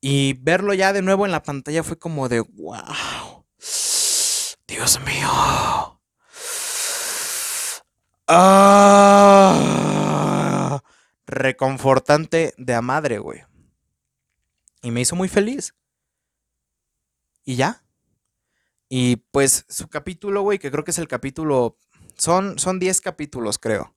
Y 0.00 0.34
verlo 0.34 0.74
ya 0.74 0.92
de 0.92 1.00
nuevo 1.00 1.24
en 1.24 1.32
la 1.32 1.42
pantalla 1.42 1.82
fue 1.82 1.96
como 1.98 2.28
de, 2.28 2.40
wow. 2.40 2.76
Dios 4.72 4.98
mío. 5.04 5.28
Ah, 8.26 9.52
reconfortante 11.26 12.54
de 12.56 12.72
a 12.72 12.80
madre, 12.80 13.18
güey. 13.18 13.42
Y 14.80 14.90
me 14.90 15.02
hizo 15.02 15.14
muy 15.14 15.28
feliz. 15.28 15.74
Y 17.44 17.56
ya. 17.56 17.84
Y 18.88 19.16
pues 19.16 19.66
su 19.68 19.88
capítulo, 19.88 20.40
güey, 20.40 20.58
que 20.58 20.70
creo 20.70 20.84
que 20.84 20.92
es 20.92 20.98
el 20.98 21.08
capítulo... 21.08 21.76
Son, 22.16 22.58
son 22.58 22.78
10 22.78 23.02
capítulos, 23.02 23.58
creo. 23.58 23.94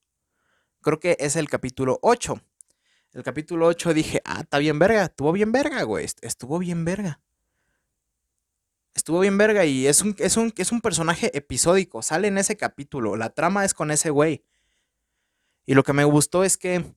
Creo 0.82 1.00
que 1.00 1.16
es 1.22 1.38
el 1.38 1.48
capítulo 1.50 2.00
8. 2.02 2.42
El 3.14 3.24
capítulo 3.24 3.68
8 3.68 3.94
dije, 3.94 4.22
ah, 4.26 4.42
está 4.42 4.58
bien 4.58 4.78
verga. 4.78 5.06
Estuvo 5.06 5.32
bien 5.32 5.54
verga, 5.54 5.84
güey. 5.84 6.06
Estuvo 6.22 6.60
bien 6.60 6.84
verga 6.84 7.22
estuvo 8.96 9.20
bien 9.20 9.38
verga 9.38 9.66
y 9.66 9.86
es 9.86 10.02
un, 10.02 10.16
es 10.18 10.38
un, 10.38 10.54
es 10.58 10.72
un 10.72 10.82
personaje 10.82 11.38
episódico, 11.38 12.02
sale 12.02 12.30
en 12.30 12.38
ese 12.38 12.58
capítulo, 12.58 13.16
la 13.16 13.30
trama 13.30 13.66
es 13.66 13.74
con 13.74 13.92
ese 13.92 14.10
güey. 14.10 14.44
Y 15.68 15.74
lo 15.74 15.84
que 15.84 15.94
me 15.94 16.06
gustó 16.06 16.44
es 16.44 16.58
que 16.58 16.96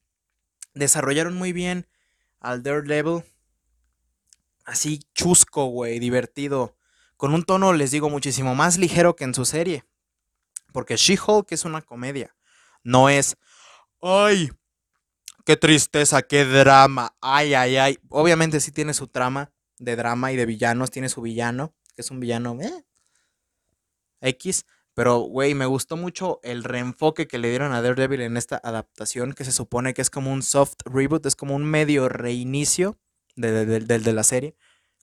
desarrollaron 0.74 1.34
muy 1.34 1.52
bien 1.52 1.88
al 2.40 2.62
Daredevil, 2.62 3.24
así 4.64 5.00
chusco, 5.14 5.66
güey, 5.66 5.98
divertido, 5.98 6.76
con 7.16 7.34
un 7.34 7.42
tono, 7.42 7.72
les 7.72 7.90
digo, 7.90 8.08
muchísimo 8.10 8.54
más 8.54 8.78
ligero 8.78 9.16
que 9.16 9.24
en 9.24 9.34
su 9.34 9.44
serie. 9.44 9.84
Porque 10.72 10.96
She-Hulk 10.96 11.50
es 11.50 11.64
una 11.64 11.82
comedia, 11.82 12.36
no 12.84 13.08
es, 13.08 13.36
ay, 14.00 14.50
qué 15.44 15.56
tristeza, 15.56 16.22
qué 16.22 16.44
drama, 16.44 17.16
ay, 17.20 17.54
ay, 17.54 17.76
ay. 17.78 17.98
Obviamente 18.10 18.60
sí 18.60 18.70
tiene 18.70 18.94
su 18.94 19.08
trama 19.08 19.50
de 19.78 19.96
drama 19.96 20.30
y 20.30 20.36
de 20.36 20.46
villanos, 20.46 20.90
tiene 20.90 21.08
su 21.08 21.22
villano, 21.22 21.74
que 21.98 22.02
es 22.02 22.12
un 22.12 22.20
villano 22.20 22.56
eh, 22.60 22.84
X. 24.20 24.66
Pero, 24.94 25.18
güey, 25.18 25.54
me 25.56 25.66
gustó 25.66 25.96
mucho 25.96 26.38
el 26.44 26.62
reenfoque 26.62 27.26
que 27.26 27.38
le 27.38 27.50
dieron 27.50 27.72
a 27.72 27.82
Daredevil 27.82 28.20
en 28.20 28.36
esta 28.36 28.60
adaptación, 28.62 29.32
que 29.32 29.44
se 29.44 29.50
supone 29.50 29.94
que 29.94 30.02
es 30.02 30.10
como 30.10 30.32
un 30.32 30.44
soft 30.44 30.76
reboot, 30.84 31.26
es 31.26 31.34
como 31.34 31.56
un 31.56 31.64
medio 31.64 32.08
reinicio 32.08 33.00
de, 33.34 33.64
de, 33.64 34.12
la 34.12 34.22
serie. 34.22 34.54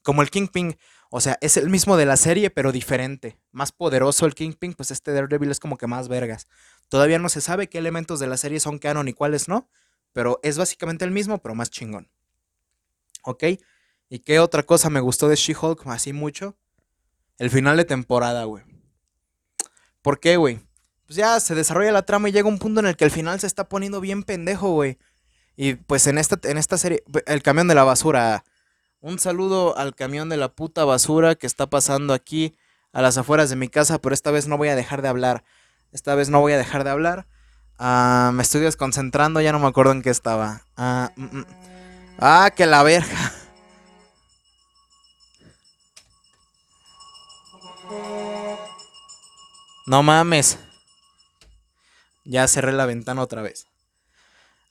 Como 0.03 0.21
el 0.21 0.29
Kingpin, 0.29 0.77
o 1.09 1.19
sea, 1.19 1.37
es 1.41 1.57
el 1.57 1.69
mismo 1.69 1.97
de 1.97 2.05
la 2.05 2.15
serie, 2.15 2.49
pero 2.49 2.71
diferente. 2.71 3.37
Más 3.51 3.73
poderoso 3.73 4.25
el 4.25 4.35
Kingpin, 4.35 4.73
pues 4.73 4.89
este 4.89 5.11
Daredevil 5.11 5.51
es 5.51 5.59
como 5.59 5.77
que 5.77 5.87
más 5.87 6.07
vergas. 6.07 6.47
Todavía 6.87 7.19
no 7.19 7.27
se 7.27 7.41
sabe 7.41 7.67
qué 7.67 7.79
elementos 7.79 8.21
de 8.21 8.27
la 8.27 8.37
serie 8.37 8.61
son 8.61 8.79
canon 8.79 9.09
y 9.09 9.13
cuáles 9.13 9.49
no, 9.49 9.69
pero 10.13 10.39
es 10.43 10.57
básicamente 10.57 11.03
el 11.03 11.11
mismo, 11.11 11.41
pero 11.41 11.55
más 11.55 11.69
chingón. 11.69 12.09
¿Ok? 13.23 13.43
¿Y 14.07 14.19
qué 14.19 14.39
otra 14.39 14.63
cosa 14.63 14.89
me 14.89 15.01
gustó 15.01 15.27
de 15.27 15.35
She-Hulk 15.35 15.87
así 15.87 16.13
mucho? 16.13 16.57
El 17.37 17.49
final 17.49 17.77
de 17.77 17.85
temporada, 17.85 18.43
güey. 18.45 18.63
¿Por 20.01 20.19
qué, 20.19 20.37
güey? 20.37 20.59
Pues 21.05 21.17
ya 21.17 21.39
se 21.39 21.55
desarrolla 21.55 21.91
la 21.91 22.03
trama 22.03 22.29
y 22.29 22.31
llega 22.31 22.47
un 22.47 22.59
punto 22.59 22.79
en 22.79 22.87
el 22.87 22.95
que 22.95 23.05
el 23.05 23.11
final 23.11 23.39
se 23.39 23.47
está 23.47 23.67
poniendo 23.67 24.01
bien 24.01 24.23
pendejo, 24.23 24.71
güey. 24.71 24.97
Y 25.55 25.75
pues 25.75 26.07
en 26.07 26.17
esta, 26.17 26.37
en 26.49 26.57
esta 26.57 26.77
serie, 26.77 27.03
el 27.25 27.43
camión 27.43 27.67
de 27.67 27.75
la 27.75 27.83
basura. 27.83 28.43
Un 29.01 29.19
saludo 29.19 29.77
al 29.77 29.93
camión 29.95 30.29
de 30.29 30.37
la 30.37 30.49
puta 30.49 30.83
basura 30.83 31.35
que 31.35 31.47
está 31.47 31.69
pasando 31.69 32.13
aquí 32.13 32.55
a 32.91 33.01
las 33.01 33.17
afueras 33.17 33.49
de 33.49 33.55
mi 33.55 33.67
casa, 33.67 33.99
pero 33.99 34.13
esta 34.15 34.31
vez 34.31 34.47
no 34.47 34.57
voy 34.57 34.69
a 34.69 34.75
dejar 34.75 35.01
de 35.01 35.09
hablar. 35.09 35.43
Esta 35.91 36.15
vez 36.15 36.29
no 36.29 36.41
voy 36.41 36.53
a 36.53 36.57
dejar 36.57 36.83
de 36.83 36.89
hablar. 36.89 37.27
Ah, 37.77 38.31
me 38.33 38.41
estoy 38.41 38.61
desconcentrando, 38.61 39.41
ya 39.41 39.51
no 39.51 39.59
me 39.59 39.67
acuerdo 39.67 39.91
en 39.91 40.01
qué 40.01 40.09
estaba. 40.09 40.61
Ah, 40.77 41.11
mm, 41.15 41.39
mm. 41.39 41.45
ah 42.19 42.51
que 42.55 42.65
la 42.65 42.83
verga. 42.83 43.33
No 49.85 50.01
mames. 50.01 50.57
Ya 52.23 52.47
cerré 52.47 52.73
la 52.73 52.85
ventana 52.85 53.21
otra 53.21 53.41
vez. 53.41 53.67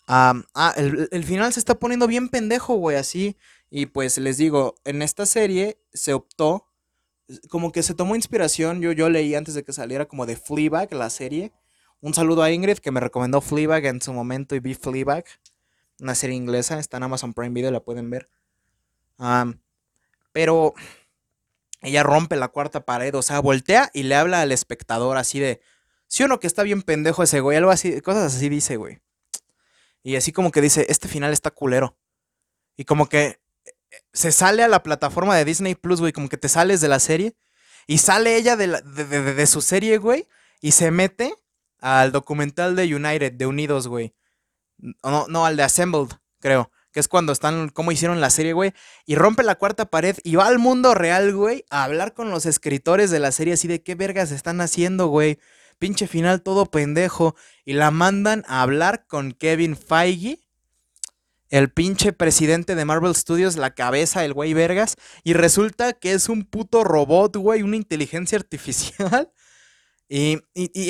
ah, 0.06 0.34
el, 0.76 1.24
final 1.24 1.52
se 1.52 1.60
está 1.60 1.76
poniendo 1.76 2.06
bien 2.06 2.28
pendejo, 2.28 2.74
güey, 2.74 2.96
así. 2.96 3.36
Y 3.70 3.86
pues 3.86 4.18
les 4.18 4.36
digo, 4.36 4.74
en 4.84 5.02
esta 5.02 5.24
serie 5.26 5.78
se 5.92 6.14
optó, 6.14 6.66
como 7.48 7.72
que 7.72 7.82
se 7.82 7.94
tomó 7.94 8.16
inspiración, 8.16 8.80
yo, 8.80 8.92
yo 8.92 9.08
leí 9.08 9.34
antes 9.34 9.54
de 9.54 9.64
que 9.64 9.72
saliera 9.72 10.06
como 10.06 10.26
de 10.26 10.36
Fleabag, 10.36 10.92
la 10.92 11.10
serie. 11.10 11.52
Un 12.00 12.12
saludo 12.12 12.42
a 12.42 12.50
Ingrid 12.50 12.78
que 12.78 12.90
me 12.90 13.00
recomendó 13.00 13.40
Fleabag 13.40 13.86
en 13.86 14.02
su 14.02 14.12
momento 14.12 14.54
y 14.54 14.60
vi 14.60 14.74
Fleabag, 14.74 15.24
una 16.00 16.14
serie 16.14 16.36
inglesa, 16.36 16.78
está 16.78 16.98
en 16.98 17.04
Amazon 17.04 17.32
Prime 17.32 17.54
Video, 17.54 17.70
la 17.70 17.80
pueden 17.80 18.10
ver. 18.10 18.28
pero 20.32 20.74
ella 21.84 22.02
rompe 22.02 22.36
la 22.36 22.48
cuarta 22.48 22.84
pared, 22.84 23.14
o 23.14 23.22
sea, 23.22 23.40
voltea 23.40 23.90
y 23.92 24.04
le 24.04 24.14
habla 24.14 24.40
al 24.40 24.52
espectador 24.52 25.16
así 25.16 25.38
de, 25.38 25.60
si 26.08 26.22
uno 26.22 26.40
que 26.40 26.46
está 26.46 26.62
bien 26.62 26.82
pendejo 26.82 27.22
ese 27.22 27.40
güey, 27.40 27.56
algo 27.56 27.70
así, 27.70 28.00
cosas 28.00 28.34
así 28.34 28.48
dice, 28.48 28.76
güey. 28.76 29.00
Y 30.02 30.16
así 30.16 30.32
como 30.32 30.50
que 30.50 30.60
dice, 30.60 30.86
este 30.88 31.08
final 31.08 31.32
está 31.32 31.50
culero. 31.50 31.98
Y 32.76 32.84
como 32.84 33.08
que 33.08 33.40
eh, 33.64 33.70
se 34.12 34.32
sale 34.32 34.62
a 34.62 34.68
la 34.68 34.82
plataforma 34.82 35.36
de 35.36 35.44
Disney 35.44 35.74
Plus, 35.74 36.00
güey, 36.00 36.12
como 36.12 36.28
que 36.28 36.36
te 36.36 36.48
sales 36.48 36.80
de 36.80 36.88
la 36.88 37.00
serie. 37.00 37.36
Y 37.86 37.98
sale 37.98 38.36
ella 38.36 38.56
de, 38.56 38.68
de, 38.68 39.46
su 39.46 39.60
serie, 39.60 39.98
güey, 39.98 40.26
y 40.62 40.72
se 40.72 40.90
mete 40.90 41.34
al 41.80 42.12
documental 42.12 42.76
de 42.76 42.94
United, 42.94 43.32
de 43.32 43.46
Unidos, 43.46 43.88
güey. 43.88 44.14
No, 44.78 45.26
no, 45.28 45.44
al 45.44 45.56
de 45.56 45.64
Assembled, 45.64 46.08
creo 46.40 46.70
que 46.94 47.00
es 47.00 47.08
cuando 47.08 47.32
están, 47.32 47.70
como 47.70 47.90
hicieron 47.90 48.20
la 48.20 48.30
serie, 48.30 48.52
güey, 48.52 48.72
y 49.04 49.16
rompe 49.16 49.42
la 49.42 49.56
cuarta 49.56 49.86
pared 49.86 50.16
y 50.22 50.36
va 50.36 50.46
al 50.46 50.60
mundo 50.60 50.94
real, 50.94 51.34
güey, 51.34 51.64
a 51.68 51.82
hablar 51.82 52.14
con 52.14 52.30
los 52.30 52.46
escritores 52.46 53.10
de 53.10 53.18
la 53.18 53.32
serie 53.32 53.54
así 53.54 53.66
de 53.66 53.82
qué 53.82 53.96
vergas 53.96 54.30
están 54.30 54.60
haciendo, 54.60 55.08
güey. 55.08 55.40
Pinche 55.80 56.06
final 56.06 56.42
todo 56.42 56.66
pendejo. 56.66 57.34
Y 57.64 57.72
la 57.72 57.90
mandan 57.90 58.44
a 58.46 58.62
hablar 58.62 59.08
con 59.08 59.32
Kevin 59.32 59.76
Feige, 59.76 60.38
el 61.50 61.72
pinche 61.72 62.12
presidente 62.12 62.76
de 62.76 62.84
Marvel 62.84 63.16
Studios, 63.16 63.56
la 63.56 63.74
cabeza, 63.74 64.24
el 64.24 64.32
güey 64.32 64.54
vergas. 64.54 64.94
Y 65.24 65.32
resulta 65.32 65.94
que 65.94 66.12
es 66.12 66.28
un 66.28 66.44
puto 66.44 66.84
robot, 66.84 67.36
güey, 67.36 67.62
una 67.62 67.74
inteligencia 67.74 68.38
artificial. 68.38 69.32
Y, 70.08 70.42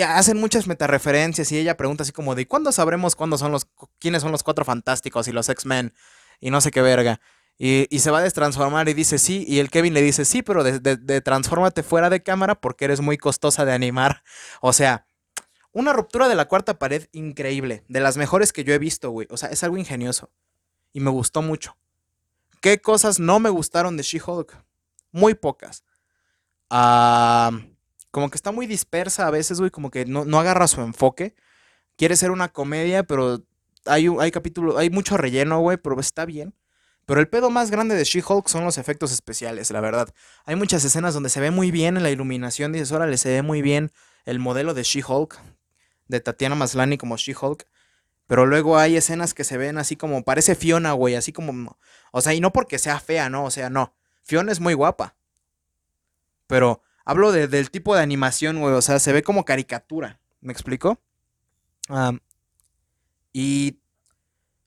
hacen 0.02 0.38
muchas 0.38 0.66
metareferencias 0.66 1.50
y 1.52 1.59
ella 1.59 1.76
pregunta 1.76 2.02
así 2.02 2.12
como 2.12 2.35
de 2.35 2.49
¿cuándo 2.49 2.73
sabremos 2.73 3.14
cuándo 3.14 3.38
son 3.38 3.52
los, 3.52 3.68
quiénes 3.99 4.23
son 4.23 4.33
los 4.33 4.42
cuatro 4.42 4.64
fantásticos 4.64 5.28
y 5.28 5.33
los 5.33 5.49
X-Men? 5.49 5.94
Y 6.40 6.50
no 6.50 6.61
sé 6.61 6.71
qué 6.71 6.83
verga. 6.83 7.21
Y, 7.56 7.87
se 8.00 8.11
va 8.11 8.18
a 8.18 8.23
destransformar 8.23 8.88
y 8.88 8.94
dice 8.94 9.18
sí. 9.18 9.44
Y 9.47 9.61
el 9.61 9.71
Kevin 9.71 9.94
le 9.94 10.02
dice 10.02 10.25
sí, 10.25 10.42
pero 10.42 10.64
de, 10.64 10.80
de, 10.80 11.21
transfórmate 11.21 11.83
fuera 11.85 12.11
de 12.11 12.23
cámara 12.23 12.56
porque 12.56 12.87
eres 12.87 13.00
muy 13.00 13.16
costosa 13.16 13.64
de 13.64 13.73
animar. 13.73 14.23
O 14.61 14.73
sea, 14.73 15.06
una 15.73 15.92
ruptura 15.92 16.28
de 16.28 16.35
la 16.35 16.47
cuarta 16.47 16.78
pared 16.78 17.06
increíble. 17.12 17.85
De 17.88 18.00
las 18.00 18.16
mejores 18.16 18.52
que 18.52 18.64
yo 18.64 18.75
he 18.75 18.78
visto, 18.78 19.11
güey. 19.11 19.28
O 19.30 19.37
sea, 19.37 19.50
es 19.50 19.62
algo 19.62 19.76
ingenioso. 19.78 20.30
Y 20.92 21.00
me 21.00 21.11
gustó 21.11 21.42
mucho. 21.42 21.76
¿Qué 22.61 22.80
cosas 22.80 23.21
no 23.21 23.38
me 23.40 23.50
gustaron 23.50 23.97
de 23.97 24.02
She-Hulk? 24.02 24.56
Muy 25.12 25.35
pocas. 25.35 25.85
Ah 26.71 27.52
como 28.14 28.30
que 28.30 28.37
está 28.37 28.52
muy 28.52 28.68
dispersa 28.68 29.26
a 29.26 29.30
veces, 29.33 29.59
güey, 29.59 29.73
como 29.73 29.90
que 29.90 30.04
no, 30.04 30.38
agarra 30.38 30.68
su 30.68 30.80
enfoque. 30.80 31.35
Quiere 31.97 32.14
ser 32.14 32.30
una 32.30 32.47
comedia, 32.47 33.02
pero 33.02 33.42
hay, 33.87 34.06
hay 34.21 34.30
capítulos, 34.30 34.76
hay 34.76 34.88
mucho 34.88 35.16
relleno, 35.16 35.59
güey, 35.59 35.78
pero 35.78 35.99
está 35.99 36.25
bien. 36.25 36.54
Pero 37.06 37.18
el 37.18 37.26
pedo 37.26 37.50
más 37.50 37.73
grande 37.73 37.97
de 37.97 38.04
She-Hulk 38.04 38.47
son 38.47 38.64
los 38.64 38.78
efectos 38.78 39.11
especiales, 39.11 39.73
la 39.73 39.80
verdad. 39.80 40.14
Hay 40.44 40.54
muchas 40.54 40.85
escenas 40.85 41.12
donde 41.12 41.28
se 41.28 41.40
ve 41.40 41.50
muy 41.50 41.73
bien 41.73 41.97
en 41.97 42.04
la 42.04 42.11
iluminación, 42.11 42.71
dices, 42.71 42.92
órale, 42.92 43.18
se 43.18 43.30
ve 43.30 43.42
muy 43.42 43.62
bien 43.62 43.90
el 44.26 44.38
modelo 44.38 44.75
de 44.75 44.85
She-Hulk, 44.85 45.37
de 46.06 46.21
Tatiana 46.21 46.54
Maslany 46.54 46.97
como 46.97 47.16
She-Hulk. 47.16 47.66
Pero 48.28 48.47
luego 48.47 48.78
hay 48.78 48.97
escenas 48.97 49.35
que 49.35 49.42
se 49.42 49.59
ven 49.59 49.76
así 49.76 49.97
como, 49.97 50.23
parece 50.23 50.54
Fiona, 50.54 50.92
güey, 50.92 51.16
así 51.16 51.33
como, 51.33 51.76
o 52.12 52.21
sea, 52.21 52.33
y 52.33 52.40
no 52.40 52.52
porque 52.52 52.78
sea 52.78 53.00
fea, 53.00 53.28
no, 53.28 53.44
o 53.44 53.50
sea, 53.50 53.71
no. 53.71 53.92
Fiona 54.23 54.52
es 54.52 54.61
muy 54.61 54.75
guapa. 54.75 55.16
Pero 56.47 56.80
Hablo 57.05 57.33
del 57.33 57.71
tipo 57.71 57.95
de 57.95 58.03
animación, 58.03 58.61
güey. 58.61 58.75
O 58.75 58.83
sea, 58.83 58.99
se 58.99 59.13
ve 59.13 59.23
como 59.23 59.45
caricatura. 59.45 60.21
¿Me 60.41 60.53
explico? 60.53 61.01
y 63.33 63.79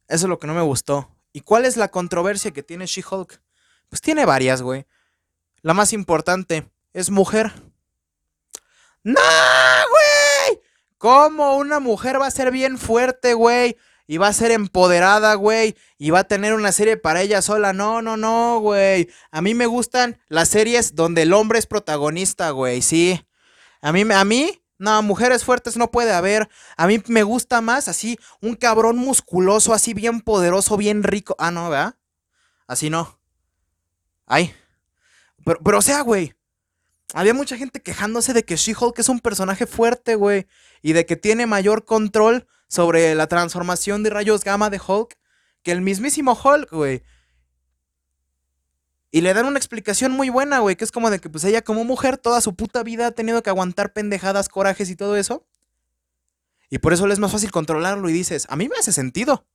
eso 0.08 0.25
es 0.25 0.29
lo 0.29 0.38
que 0.38 0.48
no 0.48 0.53
me 0.53 0.62
gustó. 0.62 1.15
¿Y 1.34 1.41
cuál 1.41 1.65
es 1.65 1.77
la 1.77 1.89
controversia 1.89 2.51
que 2.51 2.63
tiene 2.63 2.86
She-Hulk? 2.86 3.41
Pues 3.89 4.01
tiene 4.01 4.25
varias, 4.25 4.62
güey. 4.62 4.86
La 5.62 5.74
más 5.74 5.94
importante 5.94 6.70
es 6.94 7.10
mujer. 7.10 7.53
¡No, 9.03 9.20
güey! 9.89 10.62
¿Cómo 10.98 11.58
una 11.58 11.79
mujer 11.79 12.20
va 12.20 12.27
a 12.27 12.32
ser 12.32 12.51
bien 12.51 12.77
fuerte, 12.77 13.34
güey? 13.34 13.77
Y 14.07 14.17
va 14.17 14.29
a 14.29 14.33
ser 14.33 14.51
empoderada, 14.51 15.33
güey, 15.35 15.75
y 15.97 16.09
va 16.11 16.19
a 16.19 16.27
tener 16.27 16.53
una 16.53 16.71
serie 16.71 16.95
para 16.95 17.21
ella 17.21 17.41
sola. 17.41 17.73
No, 17.73 18.01
no, 18.01 18.15
no, 18.15 18.59
güey. 18.61 19.09
A 19.31 19.41
mí 19.41 19.53
me 19.53 19.65
gustan 19.65 20.17
las 20.29 20.47
series 20.47 20.95
donde 20.95 21.23
el 21.23 21.33
hombre 21.33 21.59
es 21.59 21.67
protagonista, 21.67 22.49
güey, 22.51 22.81
sí. 22.81 23.21
A 23.81 23.91
mí, 23.91 24.05
a 24.09 24.25
mí, 24.25 24.61
no, 24.77 25.03
mujeres 25.03 25.43
fuertes 25.43 25.75
no 25.75 25.91
puede 25.91 26.13
haber. 26.13 26.47
A 26.77 26.87
mí 26.87 27.03
me 27.07 27.23
gusta 27.23 27.59
más 27.59 27.89
así, 27.89 28.17
un 28.41 28.55
cabrón 28.55 28.97
musculoso, 28.97 29.73
así 29.73 29.93
bien 29.93 30.21
poderoso, 30.21 30.77
bien 30.77 31.03
rico. 31.03 31.35
Ah, 31.37 31.51
no, 31.51 31.69
¿verdad? 31.69 31.95
Así 32.65 32.89
no. 32.89 33.19
Ay. 34.25 34.53
Pero, 35.43 35.59
pero 35.63 35.77
o 35.79 35.81
sea, 35.81 36.01
güey. 36.01 36.33
Había 37.13 37.33
mucha 37.33 37.55
gente 37.55 37.81
quejándose 37.81 38.33
de 38.33 38.43
que 38.43 38.57
She-Hulk 38.57 38.99
es 38.99 39.07
un 39.07 39.21
personaje 39.21 39.65
fuerte, 39.65 40.15
güey. 40.15 40.47
Y 40.81 40.91
de 40.93 41.05
que 41.05 41.15
tiene 41.15 41.45
mayor 41.45 41.85
control 41.85 42.47
sobre 42.67 43.15
la 43.15 43.27
transformación 43.27 44.03
de 44.03 44.09
rayos 44.09 44.43
gamma 44.43 44.69
de 44.69 44.81
Hulk 44.86 45.17
que 45.63 45.71
el 45.71 45.81
mismísimo 45.81 46.39
Hulk, 46.41 46.71
güey. 46.71 47.03
Y 49.12 49.21
le 49.21 49.33
dan 49.33 49.45
una 49.45 49.57
explicación 49.57 50.12
muy 50.12 50.29
buena, 50.29 50.59
güey, 50.59 50.75
que 50.75 50.83
es 50.83 50.91
como 50.91 51.09
de 51.09 51.19
que 51.19 51.29
pues 51.29 51.43
ella 51.43 51.62
como 51.62 51.83
mujer 51.83 52.17
toda 52.17 52.41
su 52.41 52.55
puta 52.55 52.83
vida 52.83 53.07
ha 53.07 53.12
tenido 53.12 53.41
que 53.41 53.50
aguantar 53.50 53.93
pendejadas, 53.93 54.50
corajes 54.50 54.89
y 54.89 54.95
todo 54.95 55.15
eso. 55.15 55.47
Y 56.69 56.79
por 56.79 56.93
eso 56.93 57.07
le 57.07 57.13
es 57.13 57.19
más 57.19 57.31
fácil 57.31 57.51
controlarlo 57.51 58.09
y 58.09 58.13
dices, 58.13 58.45
a 58.50 58.55
mí 58.55 58.67
me 58.67 58.75
hace 58.77 58.91
sentido. 58.91 59.45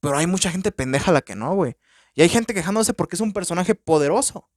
Pero 0.00 0.18
hay 0.18 0.26
mucha 0.26 0.50
gente 0.50 0.72
pendeja 0.72 1.10
la 1.10 1.22
que 1.22 1.34
no, 1.34 1.54
güey. 1.54 1.76
Y 2.14 2.22
hay 2.22 2.28
gente 2.28 2.54
quejándose 2.54 2.94
porque 2.94 3.16
es 3.16 3.20
un 3.20 3.32
personaje 3.32 3.74
poderoso. 3.74 4.48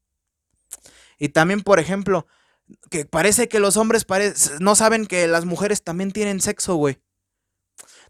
Y 1.18 1.30
también, 1.30 1.62
por 1.62 1.80
ejemplo, 1.80 2.28
que 2.90 3.06
parece 3.06 3.48
que 3.50 3.60
los 3.60 3.78
hombres 3.78 4.06
no 4.60 4.76
saben 4.76 5.06
que 5.06 5.28
las 5.28 5.46
mujeres 5.46 5.84
también 5.84 6.12
tienen 6.12 6.42
sexo, 6.42 6.76
güey. 6.76 7.02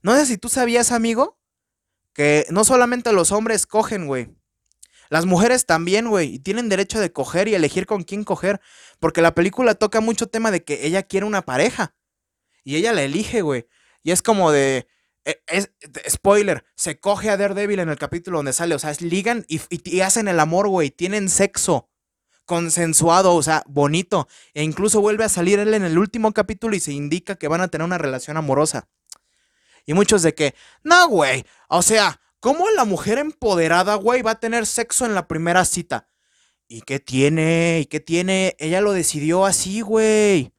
No 0.02 0.16
sé 0.16 0.26
si 0.26 0.38
tú 0.38 0.50
sabías, 0.50 0.92
amigo, 0.92 1.40
que 2.14 2.46
no 2.50 2.64
solamente 2.64 3.14
los 3.14 3.32
hombres 3.32 3.66
cogen, 3.66 4.08
güey. 4.08 4.30
Las 5.10 5.26
mujeres 5.26 5.66
también, 5.66 6.10
güey, 6.10 6.36
y 6.36 6.40
tienen 6.40 6.70
derecho 6.70 7.00
de 7.00 7.12
coger 7.12 7.48
y 7.48 7.56
elegir 7.56 7.86
con 7.86 8.04
quién 8.04 8.24
coger, 8.24 8.62
porque 9.00 9.22
la 9.22 9.34
película 9.34 9.76
toca 9.76 10.02
mucho 10.02 10.28
tema 10.28 10.52
de 10.52 10.64
que 10.64 10.86
ella 10.86 11.04
quiere 11.04 11.26
una 11.26 11.42
pareja 11.42 11.96
y 12.64 12.76
ella 12.76 12.94
la 12.94 13.04
elige, 13.04 13.42
güey. 13.42 13.68
Y 14.04 14.12
es 14.12 14.22
como 14.22 14.52
de 14.52 14.88
e, 15.26 15.42
es, 15.48 15.72
spoiler, 16.10 16.64
se 16.76 17.00
coge 17.00 17.30
a 17.30 17.38
Daredevil 17.38 17.80
en 17.80 17.90
el 17.90 17.98
capítulo 17.98 18.38
donde 18.40 18.54
sale, 18.54 18.76
o 18.76 18.80
sea, 18.80 18.92
es 18.92 19.02
ligan 19.02 19.46
y, 19.48 19.62
y 19.70 20.02
hacen 20.02 20.28
el 20.28 20.40
amor, 20.40 20.68
güey, 20.68 20.92
tienen 20.92 21.30
sexo 21.30 21.90
consensuado, 22.46 23.36
o 23.36 23.44
sea, 23.44 23.64
bonito, 23.68 24.28
e 24.56 24.64
incluso 24.64 25.02
vuelve 25.02 25.24
a 25.24 25.30
salir 25.30 25.60
él 25.60 25.74
en 25.76 25.84
el 25.84 26.00
último 26.00 26.32
capítulo 26.32 26.76
y 26.76 26.80
se 26.80 26.92
indica 26.94 27.36
que 27.36 27.48
van 27.48 27.62
a 27.62 27.68
tener 27.68 27.86
una 27.86 28.00
relación 28.00 28.38
amorosa. 28.38 28.90
Y 29.90 29.96
muchos 29.96 30.22
de 30.22 30.36
que, 30.36 30.54
no, 30.84 31.10
güey, 31.10 31.44
o 31.68 31.82
sea, 31.82 32.22
¿cómo 32.40 32.70
la 32.70 32.86
mujer 32.86 33.18
empoderada, 33.18 33.96
güey, 33.96 34.22
va 34.22 34.34
a 34.34 34.40
tener 34.40 34.68
sexo 34.68 35.04
en 35.08 35.16
la 35.16 35.28
primera 35.28 35.66
cita? 35.66 36.06
¿Y 36.68 36.82
qué 36.82 37.00
tiene? 37.00 37.80
¿Y 37.82 37.86
qué 37.88 38.00
tiene? 38.00 38.56
Ella 38.60 38.82
lo 38.82 38.94
decidió 38.94 39.48
así, 39.48 39.82
güey. 39.82 40.54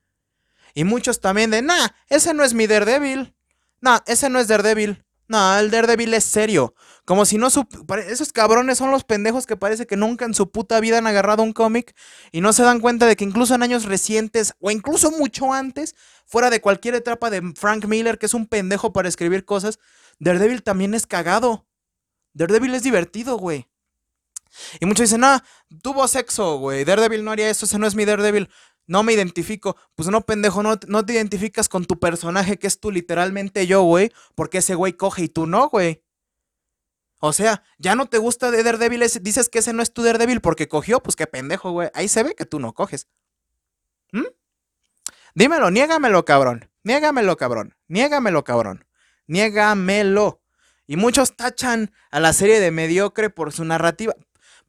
Y 0.74 0.82
muchos 0.82 1.20
también 1.20 1.52
de, 1.52 1.62
nah, 1.62 1.90
ese 2.08 2.34
no 2.34 2.42
es 2.42 2.54
mi 2.54 2.66
Daredevil. 2.66 3.32
Nah, 3.80 4.00
ese 4.06 4.28
no 4.30 4.40
es 4.40 4.48
Daredevil. 4.48 5.04
No, 5.30 5.56
el 5.60 5.70
Daredevil 5.70 6.12
es 6.12 6.24
serio. 6.24 6.74
Como 7.04 7.24
si 7.24 7.38
no... 7.38 7.50
Su... 7.50 7.64
Esos 8.08 8.32
cabrones 8.32 8.78
son 8.78 8.90
los 8.90 9.04
pendejos 9.04 9.46
que 9.46 9.56
parece 9.56 9.86
que 9.86 9.96
nunca 9.96 10.24
en 10.24 10.34
su 10.34 10.50
puta 10.50 10.80
vida 10.80 10.98
han 10.98 11.06
agarrado 11.06 11.44
un 11.44 11.52
cómic 11.52 11.94
y 12.32 12.40
no 12.40 12.52
se 12.52 12.64
dan 12.64 12.80
cuenta 12.80 13.06
de 13.06 13.14
que 13.14 13.22
incluso 13.22 13.54
en 13.54 13.62
años 13.62 13.84
recientes 13.84 14.54
o 14.58 14.72
incluso 14.72 15.12
mucho 15.12 15.52
antes, 15.52 15.94
fuera 16.26 16.50
de 16.50 16.60
cualquier 16.60 16.96
etapa 16.96 17.30
de 17.30 17.52
Frank 17.54 17.84
Miller, 17.84 18.18
que 18.18 18.26
es 18.26 18.34
un 18.34 18.48
pendejo 18.48 18.92
para 18.92 19.08
escribir 19.08 19.44
cosas, 19.44 19.78
Daredevil 20.18 20.64
también 20.64 20.94
es 20.94 21.06
cagado. 21.06 21.64
Daredevil 22.32 22.74
es 22.74 22.82
divertido, 22.82 23.36
güey. 23.38 23.68
Y 24.80 24.86
muchos 24.86 25.08
dicen, 25.08 25.22
ah, 25.22 25.44
tuvo 25.80 26.08
sexo, 26.08 26.58
güey. 26.58 26.84
Daredevil 26.84 27.22
no 27.22 27.30
haría 27.30 27.48
eso, 27.50 27.66
ese 27.66 27.78
no 27.78 27.86
es 27.86 27.94
mi 27.94 28.04
Daredevil 28.04 28.50
no 28.90 29.04
me 29.04 29.12
identifico. 29.12 29.76
Pues 29.94 30.08
no, 30.08 30.22
pendejo, 30.22 30.64
no, 30.64 30.76
no 30.88 31.06
te 31.06 31.12
identificas 31.12 31.68
con 31.68 31.84
tu 31.84 32.00
personaje 32.00 32.58
que 32.58 32.66
es 32.66 32.80
tú 32.80 32.90
literalmente 32.90 33.68
yo, 33.68 33.82
güey. 33.82 34.10
Porque 34.34 34.58
ese 34.58 34.74
güey 34.74 34.94
coge 34.94 35.22
y 35.22 35.28
tú 35.28 35.46
no, 35.46 35.68
güey. 35.68 36.02
O 37.20 37.32
sea, 37.32 37.62
ya 37.78 37.94
no 37.94 38.06
te 38.06 38.18
gusta 38.18 38.50
de 38.50 38.64
Daredevil, 38.64 39.04
dices 39.22 39.48
que 39.48 39.60
ese 39.60 39.72
no 39.72 39.82
es 39.82 39.92
tu 39.92 40.02
Daredevil 40.02 40.40
porque 40.40 40.66
cogió, 40.66 41.00
pues 41.00 41.14
qué 41.14 41.28
pendejo, 41.28 41.70
güey. 41.70 41.90
Ahí 41.94 42.08
se 42.08 42.24
ve 42.24 42.34
que 42.34 42.46
tú 42.46 42.58
no 42.58 42.72
coges. 42.72 43.06
¿Mm? 44.10 44.26
Dímelo, 45.36 45.70
niégamelo, 45.70 46.24
cabrón. 46.24 46.68
Niégamelo, 46.82 47.36
cabrón. 47.36 47.76
Niégamelo, 47.86 48.42
cabrón. 48.42 48.86
Niégamelo. 49.28 50.42
Y 50.88 50.96
muchos 50.96 51.36
tachan 51.36 51.92
a 52.10 52.18
la 52.18 52.32
serie 52.32 52.58
de 52.58 52.72
mediocre 52.72 53.30
por 53.30 53.52
su 53.52 53.64
narrativa. 53.64 54.16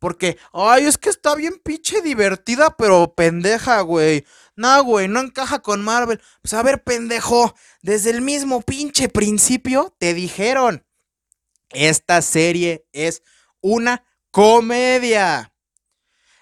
Porque, 0.02 0.40
ay, 0.52 0.88
es 0.88 0.98
que 0.98 1.10
está 1.10 1.36
bien 1.36 1.62
pinche 1.64 2.02
divertida, 2.02 2.76
pero 2.76 3.14
pendeja, 3.14 3.82
güey. 3.82 4.26
No, 4.56 4.84
güey, 4.84 5.08
no 5.08 5.20
encaja 5.20 5.60
con 5.60 5.84
Marvel. 5.84 6.20
Pues 6.42 6.56
a 6.56 6.64
ver, 6.64 6.84
pendejo, 6.84 7.54
desde 7.84 8.10
el 8.10 8.22
mismo 8.22 8.64
pinche 8.64 9.10
principio 9.10 9.96
te 10.00 10.16
dijeron, 10.16 10.84
esta 11.70 12.24
serie 12.24 12.88
es 12.94 13.22
una 13.62 14.04
comedia. 14.32 15.54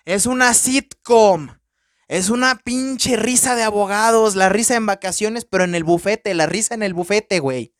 Es 0.05 0.25
una 0.25 0.53
sitcom. 0.53 1.49
Es 2.07 2.29
una 2.29 2.55
pinche 2.59 3.17
risa 3.17 3.57
de 3.57 3.63
abogados, 3.63 4.37
la 4.37 4.47
risa 4.47 4.77
en 4.77 4.85
vacaciones, 4.85 5.43
pero 5.43 5.65
en 5.65 5.75
el 5.75 5.83
bufete, 5.83 6.33
la 6.33 6.45
risa 6.45 6.75
en 6.75 6.83
el 6.83 6.93
bufete, 6.93 7.39
güey. 7.39 7.75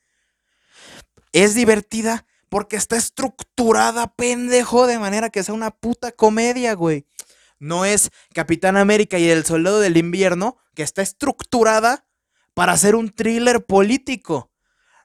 Es 1.32 1.56
divertida, 1.56 2.26
porque 2.50 2.76
está 2.76 2.98
estructurada, 2.98 4.14
pendejo, 4.16 4.88
de 4.88 5.00
manera 5.00 5.30
que 5.30 5.44
sea 5.44 5.54
una 5.54 5.72
puta 5.72 6.12
comedia, 6.12 6.74
güey. 6.74 7.06
No 7.60 7.86
es 7.86 8.10
Capitán 8.34 8.78
América 8.78 9.20
y 9.20 9.30
el 9.30 9.46
Soldado 9.46 9.80
del 9.80 9.98
Invierno, 9.98 10.58
que 10.76 10.84
está 10.84 11.02
estructurada 11.02 12.06
para 12.54 12.76
ser 12.78 12.96
un 12.96 13.10
thriller 13.10 13.66
político. 13.66 14.52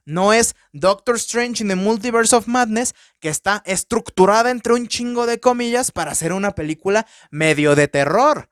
No 0.07 0.33
es 0.33 0.55
Doctor 0.73 1.17
Strange 1.17 1.63
in 1.63 1.69
the 1.69 1.77
Multiverse 1.77 2.37
of 2.37 2.47
Madness, 2.47 2.95
que 3.21 3.29
está 3.29 3.63
estructurada 3.65 4.51
entre 4.51 4.75
un 4.75 4.87
chingo 4.87 5.27
de 5.27 5.41
comillas 5.41 5.91
para 5.91 6.15
ser 6.15 6.33
una 6.33 6.55
película 6.55 7.07
medio 7.31 7.75
de 7.75 7.89
terror. 7.89 8.49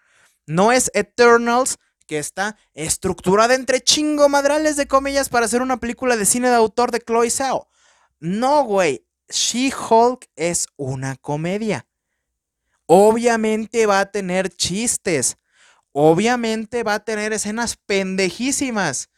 No 0.47 0.73
es 0.73 0.91
Eternals, 0.95 1.79
que 2.07 2.19
está 2.19 2.57
estructurada 2.75 3.55
entre 3.55 3.81
chingo 3.81 4.29
madrales 4.29 4.77
de 4.77 4.87
comillas 4.87 5.29
para 5.29 5.47
ser 5.47 5.63
una 5.63 5.79
película 5.79 6.17
de 6.17 6.27
cine 6.27 6.49
de 6.49 6.57
autor 6.57 6.91
de 6.91 7.01
Chloe 7.01 7.31
Zhao. 7.31 7.69
No, 8.23 8.63
güey. 8.63 9.05
She-Hulk 9.29 10.31
es 10.37 10.69
una 10.77 11.17
comedia. 11.17 11.89
Obviamente 12.87 13.85
va 13.87 13.99
a 13.99 14.13
tener 14.13 14.49
chistes. 14.49 15.39
Obviamente 15.91 16.85
va 16.85 16.95
a 16.95 17.05
tener 17.05 17.33
escenas 17.33 17.77
pendejísimas. 17.77 19.11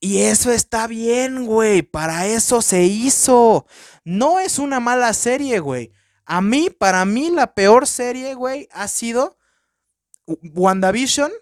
Y 0.00 0.18
eso 0.24 0.52
está 0.52 0.86
bien, 0.86 1.46
güey. 1.46 1.80
Para 1.80 2.26
eso 2.26 2.60
se 2.60 2.84
hizo. 2.84 3.66
No 4.04 4.38
es 4.38 4.58
una 4.58 4.80
mala 4.80 5.14
serie, 5.14 5.58
güey. 5.60 5.90
A 6.26 6.42
mí, 6.42 6.68
para 6.68 7.06
mí, 7.06 7.30
la 7.30 7.54
peor 7.54 7.86
serie, 7.86 8.34
güey, 8.34 8.68
ha 8.70 8.86
sido 8.88 9.38
WandaVision 10.26 11.32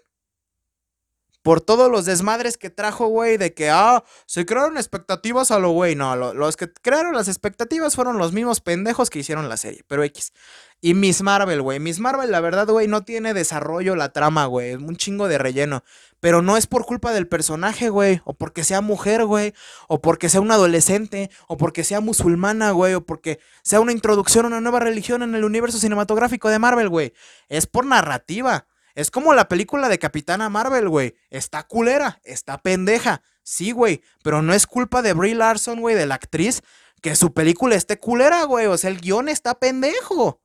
por 1.47 1.61
todos 1.61 1.89
los 1.89 2.03
desmadres 2.03 2.57
que 2.57 2.69
trajo, 2.69 3.07
güey, 3.07 3.37
de 3.37 3.53
que, 3.53 3.69
ah, 3.69 4.03
se 4.25 4.45
crearon 4.45 4.75
expectativas 4.75 5.49
a 5.49 5.59
lo 5.59 5.69
güey. 5.69 5.95
No, 5.95 6.33
los 6.33 6.57
que 6.57 6.73
crearon 6.73 7.15
las 7.15 7.29
expectativas 7.29 7.95
fueron 7.95 8.17
los 8.17 8.33
mismos 8.33 8.59
pendejos 8.59 9.09
que 9.09 9.19
hicieron 9.19 9.47
la 9.47 9.55
serie, 9.55 9.85
pero 9.87 10.03
X. 10.03 10.33
Y 10.81 10.93
Miss 10.93 11.21
Marvel, 11.21 11.61
güey. 11.61 11.79
Miss 11.79 12.01
Marvel, 12.01 12.31
la 12.31 12.41
verdad, 12.41 12.67
güey, 12.67 12.89
no 12.89 13.05
tiene 13.05 13.33
desarrollo 13.33 13.95
la 13.95 14.11
trama, 14.11 14.45
güey. 14.45 14.71
Es 14.71 14.77
un 14.77 14.97
chingo 14.97 15.29
de 15.29 15.37
relleno. 15.37 15.85
Pero 16.19 16.41
no 16.41 16.57
es 16.57 16.67
por 16.67 16.85
culpa 16.85 17.13
del 17.13 17.29
personaje, 17.29 17.87
güey. 17.87 18.19
O 18.25 18.33
porque 18.33 18.65
sea 18.65 18.81
mujer, 18.81 19.23
güey. 19.23 19.53
O 19.87 20.01
porque 20.01 20.27
sea 20.27 20.41
un 20.41 20.51
adolescente. 20.51 21.31
O 21.47 21.55
porque 21.55 21.85
sea 21.85 22.01
musulmana, 22.01 22.71
güey. 22.71 22.93
O 22.95 23.05
porque 23.05 23.39
sea 23.63 23.79
una 23.79 23.93
introducción 23.93 24.43
a 24.43 24.47
una 24.49 24.59
nueva 24.59 24.81
religión 24.81 25.23
en 25.23 25.33
el 25.33 25.45
universo 25.45 25.79
cinematográfico 25.79 26.49
de 26.49 26.59
Marvel, 26.59 26.89
güey. 26.89 27.13
Es 27.47 27.67
por 27.67 27.85
narrativa. 27.85 28.67
Es 28.97 29.11
como 29.11 29.35
la 29.35 29.47
película 29.47 29.89
de 29.89 29.99
Capitana 29.99 30.49
Marvel, 30.49 30.89
güey. 30.89 31.13
Está 31.29 31.61
culera, 31.67 32.19
está 32.23 32.57
pendeja. 32.57 33.21
Sí, 33.43 33.71
güey. 33.71 34.01
Pero 34.23 34.41
no 34.41 34.55
es 34.55 34.65
culpa 34.65 35.03
de 35.03 35.13
Brie 35.13 35.35
Larson, 35.35 35.81
güey, 35.81 35.95
de 35.95 36.07
la 36.07 36.15
actriz, 36.15 36.63
que 37.03 37.15
su 37.15 37.31
película 37.31 37.75
esté 37.75 37.99
culera, 37.99 38.41
güey. 38.45 38.65
O 38.65 38.75
sea, 38.75 38.89
el 38.89 38.99
guion 38.99 39.29
está 39.29 39.59
pendejo. 39.59 40.41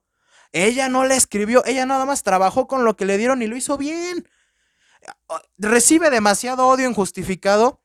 Ella 0.53 0.91
no 0.91 1.07
la 1.07 1.15
escribió, 1.15 1.65
ella 1.65 1.87
nada 1.87 2.05
más 2.05 2.25
trabajó 2.25 2.67
con 2.67 2.85
lo 2.85 2.95
que 2.95 3.07
le 3.07 3.17
dieron 3.17 3.41
y 3.41 3.47
lo 3.47 3.57
hizo 3.57 3.79
bien. 3.79 4.29
Recibe 5.57 6.11
demasiado 6.11 6.67
odio 6.67 6.87
injustificado. 6.91 7.81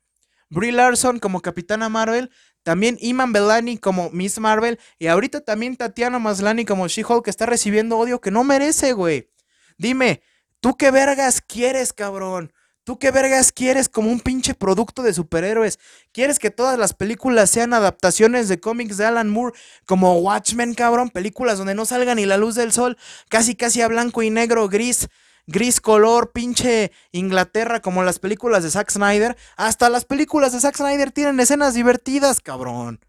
Brie 0.50 0.74
Larson 0.74 1.20
como 1.20 1.40
Capitana 1.40 1.88
Marvel, 1.88 2.30
también 2.64 2.98
Iman 3.00 3.32
Belani 3.32 3.78
como 3.78 4.10
Miss 4.10 4.38
Marvel 4.38 4.82
y 5.00 5.08
ahorita 5.08 5.40
también 5.46 5.78
Tatiana 5.78 6.20
Maslani 6.20 6.66
como 6.66 6.90
She-Hulk 6.90 7.24
que 7.24 7.30
está 7.30 7.46
recibiendo 7.46 7.98
odio 7.98 8.20
que 8.20 8.32
no 8.32 8.44
merece, 8.44 8.92
güey. 8.92 9.32
Dime, 9.78 10.22
¿Tú 10.68 10.76
qué 10.76 10.92
vergas 10.92 11.40
quieres, 11.40 11.94
cabrón? 11.94 12.52
¿Tú 12.84 13.00
qué 13.00 13.10
vergas 13.10 13.54
quieres 13.54 13.88
como 13.88 14.12
un 14.12 14.20
pinche 14.20 14.54
producto 14.54 15.02
de 15.02 15.14
superhéroes? 15.14 15.80
¿Quieres 16.12 16.40
que 16.40 16.52
todas 16.52 16.78
las 16.78 16.94
películas 16.94 17.50
sean 17.50 17.74
adaptaciones 17.74 18.50
de 18.50 18.60
cómics 18.60 18.98
de 18.98 19.06
Alan 19.06 19.30
Moore 19.30 19.58
como 19.86 20.20
Watchmen, 20.20 20.74
cabrón? 20.74 21.10
Películas 21.10 21.58
donde 21.58 21.74
no 21.74 21.86
salga 21.86 22.16
ni 22.16 22.26
la 22.26 22.36
luz 22.36 22.56
del 22.56 22.74
sol, 22.74 22.98
casi 23.30 23.56
casi 23.56 23.82
a 23.82 23.88
blanco 23.88 24.24
y 24.24 24.30
negro, 24.30 24.68
gris, 24.68 25.08
gris 25.46 25.80
color, 25.80 26.34
pinche 26.34 26.92
Inglaterra, 27.14 27.82
como 27.82 28.04
las 28.04 28.20
películas 28.20 28.62
de 28.64 28.70
Zack 28.70 28.92
Snyder. 28.92 29.38
Hasta 29.56 29.88
las 29.88 30.04
películas 30.04 30.52
de 30.52 30.60
Zack 30.60 30.76
Snyder 30.76 31.14
tienen 31.14 31.40
escenas 31.40 31.76
divertidas, 31.76 32.42
cabrón. 32.42 33.00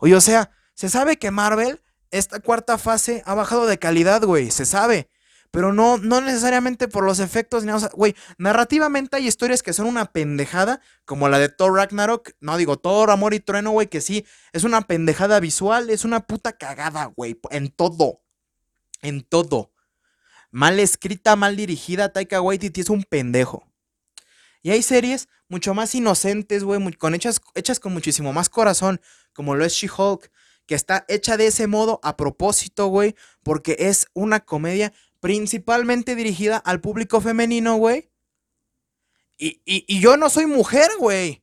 Oye, 0.00 0.16
o 0.16 0.20
sea, 0.20 0.50
se 0.74 0.88
sabe 0.88 1.16
que 1.16 1.30
Marvel, 1.30 1.80
esta 2.10 2.40
cuarta 2.40 2.76
fase, 2.76 3.22
ha 3.24 3.34
bajado 3.34 3.66
de 3.66 3.78
calidad, 3.78 4.24
güey, 4.24 4.50
se 4.50 4.66
sabe. 4.66 5.08
Pero 5.50 5.72
no, 5.72 5.98
no 5.98 6.20
necesariamente 6.20 6.86
por 6.86 7.04
los 7.04 7.18
efectos 7.18 7.64
ni 7.64 7.72
nada. 7.72 7.90
güey, 7.94 8.14
narrativamente 8.38 9.16
hay 9.16 9.26
historias 9.26 9.62
que 9.62 9.72
son 9.72 9.86
una 9.86 10.06
pendejada, 10.12 10.80
como 11.04 11.28
la 11.28 11.38
de 11.38 11.48
Thor 11.48 11.74
Ragnarok. 11.74 12.30
No 12.40 12.56
digo 12.56 12.78
Thor, 12.78 13.10
Amor 13.10 13.34
y 13.34 13.40
Trueno, 13.40 13.72
güey, 13.72 13.88
que 13.88 14.00
sí, 14.00 14.24
es 14.52 14.62
una 14.62 14.82
pendejada 14.82 15.40
visual, 15.40 15.90
es 15.90 16.04
una 16.04 16.20
puta 16.20 16.52
cagada, 16.52 17.06
güey, 17.16 17.38
en 17.50 17.68
todo. 17.68 18.20
En 19.02 19.22
todo. 19.22 19.72
Mal 20.52 20.78
escrita, 20.78 21.34
mal 21.36 21.56
dirigida, 21.56 22.12
Taika 22.12 22.40
Waititi 22.40 22.80
es 22.82 22.90
un 22.90 23.02
pendejo. 23.02 23.66
Y 24.62 24.70
hay 24.70 24.82
series 24.82 25.28
mucho 25.48 25.74
más 25.74 25.94
inocentes, 25.94 26.64
güey, 26.64 26.92
con 26.92 27.14
hechas, 27.14 27.40
hechas 27.54 27.80
con 27.80 27.92
muchísimo 27.92 28.32
más 28.32 28.48
corazón, 28.48 29.00
como 29.32 29.54
lo 29.54 29.64
es 29.64 29.72
She-Hulk, 29.72 30.30
que 30.66 30.74
está 30.74 31.04
hecha 31.08 31.36
de 31.36 31.48
ese 31.48 31.66
modo 31.66 31.98
a 32.02 32.16
propósito, 32.16 32.86
güey, 32.86 33.16
porque 33.42 33.76
es 33.80 34.06
una 34.12 34.40
comedia 34.40 34.92
principalmente 35.20 36.16
dirigida 36.16 36.56
al 36.56 36.80
público 36.80 37.20
femenino, 37.20 37.76
güey. 37.76 38.10
Y, 39.38 40.00
yo 40.00 40.16
no 40.16 40.28
soy 40.28 40.46
mujer, 40.46 40.90
güey. 40.98 41.42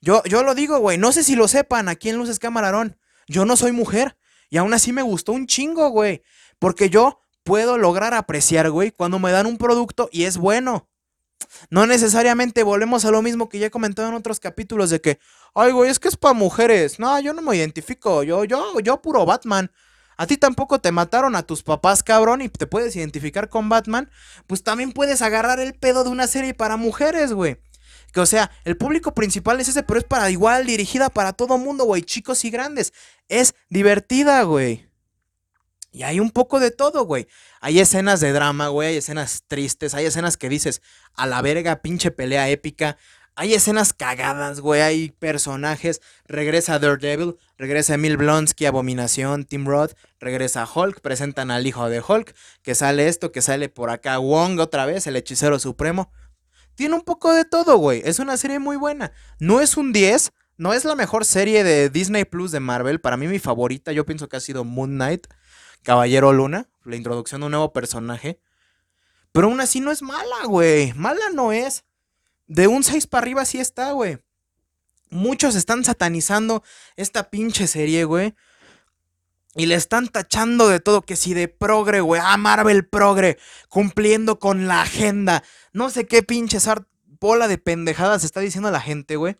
Yo, 0.00 0.22
yo 0.24 0.42
lo 0.42 0.54
digo, 0.54 0.78
güey. 0.78 0.98
No 0.98 1.12
sé 1.12 1.22
si 1.22 1.34
lo 1.34 1.48
sepan 1.48 1.88
aquí 1.88 2.10
en 2.10 2.16
Luces 2.16 2.38
Camarón. 2.38 2.98
Yo 3.26 3.44
no 3.44 3.56
soy 3.56 3.72
mujer. 3.72 4.16
Y 4.50 4.58
aún 4.58 4.74
así 4.74 4.92
me 4.92 5.02
gustó 5.02 5.32
un 5.32 5.46
chingo, 5.46 5.88
güey. 5.88 6.22
Porque 6.58 6.90
yo 6.90 7.22
puedo 7.44 7.78
lograr 7.78 8.12
apreciar, 8.12 8.70
güey, 8.70 8.90
cuando 8.90 9.18
me 9.18 9.32
dan 9.32 9.46
un 9.46 9.56
producto 9.56 10.10
y 10.12 10.24
es 10.24 10.36
bueno. 10.36 10.88
No 11.70 11.86
necesariamente 11.86 12.62
volvemos 12.62 13.04
a 13.04 13.10
lo 13.10 13.22
mismo 13.22 13.48
que 13.48 13.58
ya 13.58 13.68
he 13.68 13.70
comentado 13.70 14.08
en 14.08 14.14
otros 14.14 14.40
capítulos 14.40 14.90
de 14.90 15.00
que, 15.00 15.18
ay, 15.54 15.72
güey, 15.72 15.90
es 15.90 15.98
que 15.98 16.08
es 16.08 16.16
para 16.16 16.34
mujeres. 16.34 16.98
No, 16.98 17.18
yo 17.20 17.32
no 17.32 17.40
me 17.40 17.56
identifico. 17.56 18.22
Yo, 18.22 18.44
yo, 18.44 18.78
yo 18.80 19.00
puro 19.00 19.24
Batman 19.24 19.70
a 20.18 20.26
ti 20.26 20.36
tampoco 20.36 20.80
te 20.80 20.92
mataron 20.92 21.36
a 21.36 21.44
tus 21.44 21.62
papás, 21.62 22.02
cabrón, 22.02 22.42
y 22.42 22.48
te 22.48 22.66
puedes 22.66 22.94
identificar 22.96 23.48
con 23.48 23.68
Batman, 23.68 24.10
pues 24.48 24.64
también 24.64 24.92
puedes 24.92 25.22
agarrar 25.22 25.60
el 25.60 25.74
pedo 25.74 26.02
de 26.02 26.10
una 26.10 26.26
serie 26.26 26.54
para 26.54 26.76
mujeres, 26.76 27.32
güey. 27.32 27.58
Que 28.12 28.20
o 28.20 28.26
sea, 28.26 28.50
el 28.64 28.76
público 28.76 29.14
principal 29.14 29.60
es 29.60 29.68
ese, 29.68 29.84
pero 29.84 30.00
es 30.00 30.04
para 30.04 30.28
igual, 30.30 30.66
dirigida 30.66 31.08
para 31.08 31.32
todo 31.32 31.56
mundo, 31.56 31.84
güey, 31.84 32.02
chicos 32.02 32.44
y 32.44 32.50
grandes. 32.50 32.92
Es 33.28 33.54
divertida, 33.70 34.42
güey. 34.42 34.88
Y 35.92 36.02
hay 36.02 36.18
un 36.18 36.30
poco 36.30 36.58
de 36.58 36.70
todo, 36.70 37.04
güey. 37.04 37.28
Hay 37.60 37.78
escenas 37.78 38.20
de 38.20 38.32
drama, 38.32 38.68
güey, 38.68 38.88
hay 38.88 38.96
escenas 38.96 39.44
tristes, 39.46 39.94
hay 39.94 40.06
escenas 40.06 40.36
que 40.36 40.48
dices, 40.48 40.82
a 41.14 41.26
la 41.26 41.40
verga, 41.42 41.80
pinche 41.80 42.10
pelea 42.10 42.48
épica. 42.48 42.96
Hay 43.38 43.54
escenas 43.54 43.92
cagadas, 43.92 44.58
güey. 44.58 44.80
Hay 44.80 45.10
personajes. 45.10 46.02
Regresa 46.26 46.80
Daredevil. 46.80 47.36
Regresa 47.56 47.94
Emil 47.94 48.16
Blonsky, 48.16 48.66
Abominación, 48.66 49.44
Tim 49.44 49.64
Roth. 49.64 49.92
Regresa 50.18 50.66
Hulk. 50.66 51.00
Presentan 51.00 51.52
al 51.52 51.64
hijo 51.64 51.88
de 51.88 52.00
Hulk. 52.00 52.34
Que 52.62 52.74
sale 52.74 53.06
esto, 53.06 53.30
que 53.30 53.40
sale 53.40 53.68
por 53.68 53.90
acá 53.90 54.18
Wong 54.18 54.58
otra 54.58 54.86
vez, 54.86 55.06
el 55.06 55.14
hechicero 55.14 55.60
supremo. 55.60 56.10
Tiene 56.74 56.96
un 56.96 57.02
poco 57.02 57.32
de 57.32 57.44
todo, 57.44 57.76
güey. 57.76 58.02
Es 58.04 58.18
una 58.18 58.36
serie 58.36 58.58
muy 58.58 58.76
buena. 58.76 59.12
No 59.38 59.60
es 59.60 59.76
un 59.76 59.92
10. 59.92 60.32
No 60.56 60.74
es 60.74 60.84
la 60.84 60.96
mejor 60.96 61.24
serie 61.24 61.62
de 61.62 61.90
Disney 61.90 62.24
Plus 62.24 62.50
de 62.50 62.58
Marvel. 62.58 63.00
Para 63.00 63.16
mí, 63.16 63.28
mi 63.28 63.38
favorita, 63.38 63.92
yo 63.92 64.04
pienso 64.04 64.28
que 64.28 64.38
ha 64.38 64.40
sido 64.40 64.64
Moon 64.64 64.96
Knight, 64.96 65.28
Caballero 65.84 66.32
Luna. 66.32 66.68
La 66.82 66.96
introducción 66.96 67.42
de 67.42 67.44
un 67.44 67.52
nuevo 67.52 67.72
personaje. 67.72 68.40
Pero 69.30 69.46
aún 69.46 69.60
así 69.60 69.78
no 69.78 69.92
es 69.92 70.02
mala, 70.02 70.46
güey. 70.46 70.92
Mala 70.94 71.30
no 71.32 71.52
es 71.52 71.84
de 72.48 72.66
un 72.66 72.82
6 72.82 73.06
para 73.06 73.22
arriba 73.22 73.44
sí 73.44 73.60
está, 73.60 73.92
güey. 73.92 74.18
Muchos 75.10 75.54
están 75.54 75.84
satanizando 75.84 76.62
esta 76.96 77.30
pinche 77.30 77.66
serie, 77.66 78.04
güey. 78.04 78.34
Y 79.54 79.66
le 79.66 79.74
están 79.74 80.08
tachando 80.08 80.68
de 80.68 80.80
todo, 80.80 81.02
que 81.02 81.16
si 81.16 81.34
de 81.34 81.48
progre, 81.48 82.00
güey. 82.00 82.20
Ah, 82.22 82.36
Marvel 82.36 82.86
progre, 82.86 83.38
cumpliendo 83.68 84.38
con 84.38 84.66
la 84.66 84.82
agenda. 84.82 85.42
No 85.72 85.90
sé 85.90 86.06
qué 86.06 86.22
pinche 86.22 86.58
bola 87.20 87.48
de 87.48 87.58
pendejadas 87.58 88.24
está 88.24 88.40
diciendo 88.40 88.70
la 88.70 88.80
gente, 88.80 89.16
güey. 89.16 89.36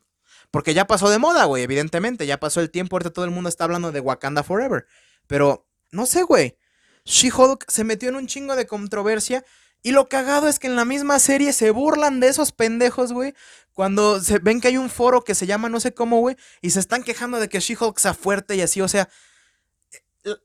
Porque 0.50 0.74
ya 0.74 0.86
pasó 0.86 1.10
de 1.10 1.18
moda, 1.18 1.44
güey, 1.44 1.62
evidentemente. 1.62 2.26
Ya 2.26 2.40
pasó 2.40 2.60
el 2.60 2.70
tiempo, 2.70 2.96
ahorita 2.96 3.12
todo 3.12 3.24
el 3.24 3.30
mundo 3.30 3.48
está 3.48 3.64
hablando 3.64 3.92
de 3.92 4.00
Wakanda 4.00 4.42
Forever. 4.42 4.86
Pero, 5.26 5.66
no 5.92 6.06
sé, 6.06 6.22
güey. 6.22 6.56
She-Hulk 7.04 7.64
se 7.68 7.84
metió 7.84 8.08
en 8.08 8.16
un 8.16 8.26
chingo 8.26 8.56
de 8.56 8.66
controversia 8.66 9.44
y 9.82 9.92
lo 9.92 10.08
cagado 10.08 10.48
es 10.48 10.58
que 10.58 10.66
en 10.66 10.76
la 10.76 10.84
misma 10.84 11.18
serie 11.18 11.52
se 11.52 11.70
burlan 11.70 12.20
de 12.20 12.28
esos 12.28 12.52
pendejos, 12.52 13.12
güey. 13.12 13.34
Cuando 13.72 14.20
se 14.20 14.38
ven 14.38 14.60
que 14.60 14.68
hay 14.68 14.76
un 14.76 14.90
foro 14.90 15.22
que 15.22 15.34
se 15.34 15.46
llama 15.46 15.68
no 15.68 15.78
sé 15.80 15.94
cómo, 15.94 16.18
güey. 16.20 16.36
Y 16.60 16.70
se 16.70 16.80
están 16.80 17.02
quejando 17.04 17.38
de 17.38 17.48
que 17.48 17.60
She-Hulk 17.60 17.98
sea 17.98 18.12
fuerte 18.12 18.56
y 18.56 18.60
así. 18.60 18.80
O 18.80 18.88
sea, 18.88 19.08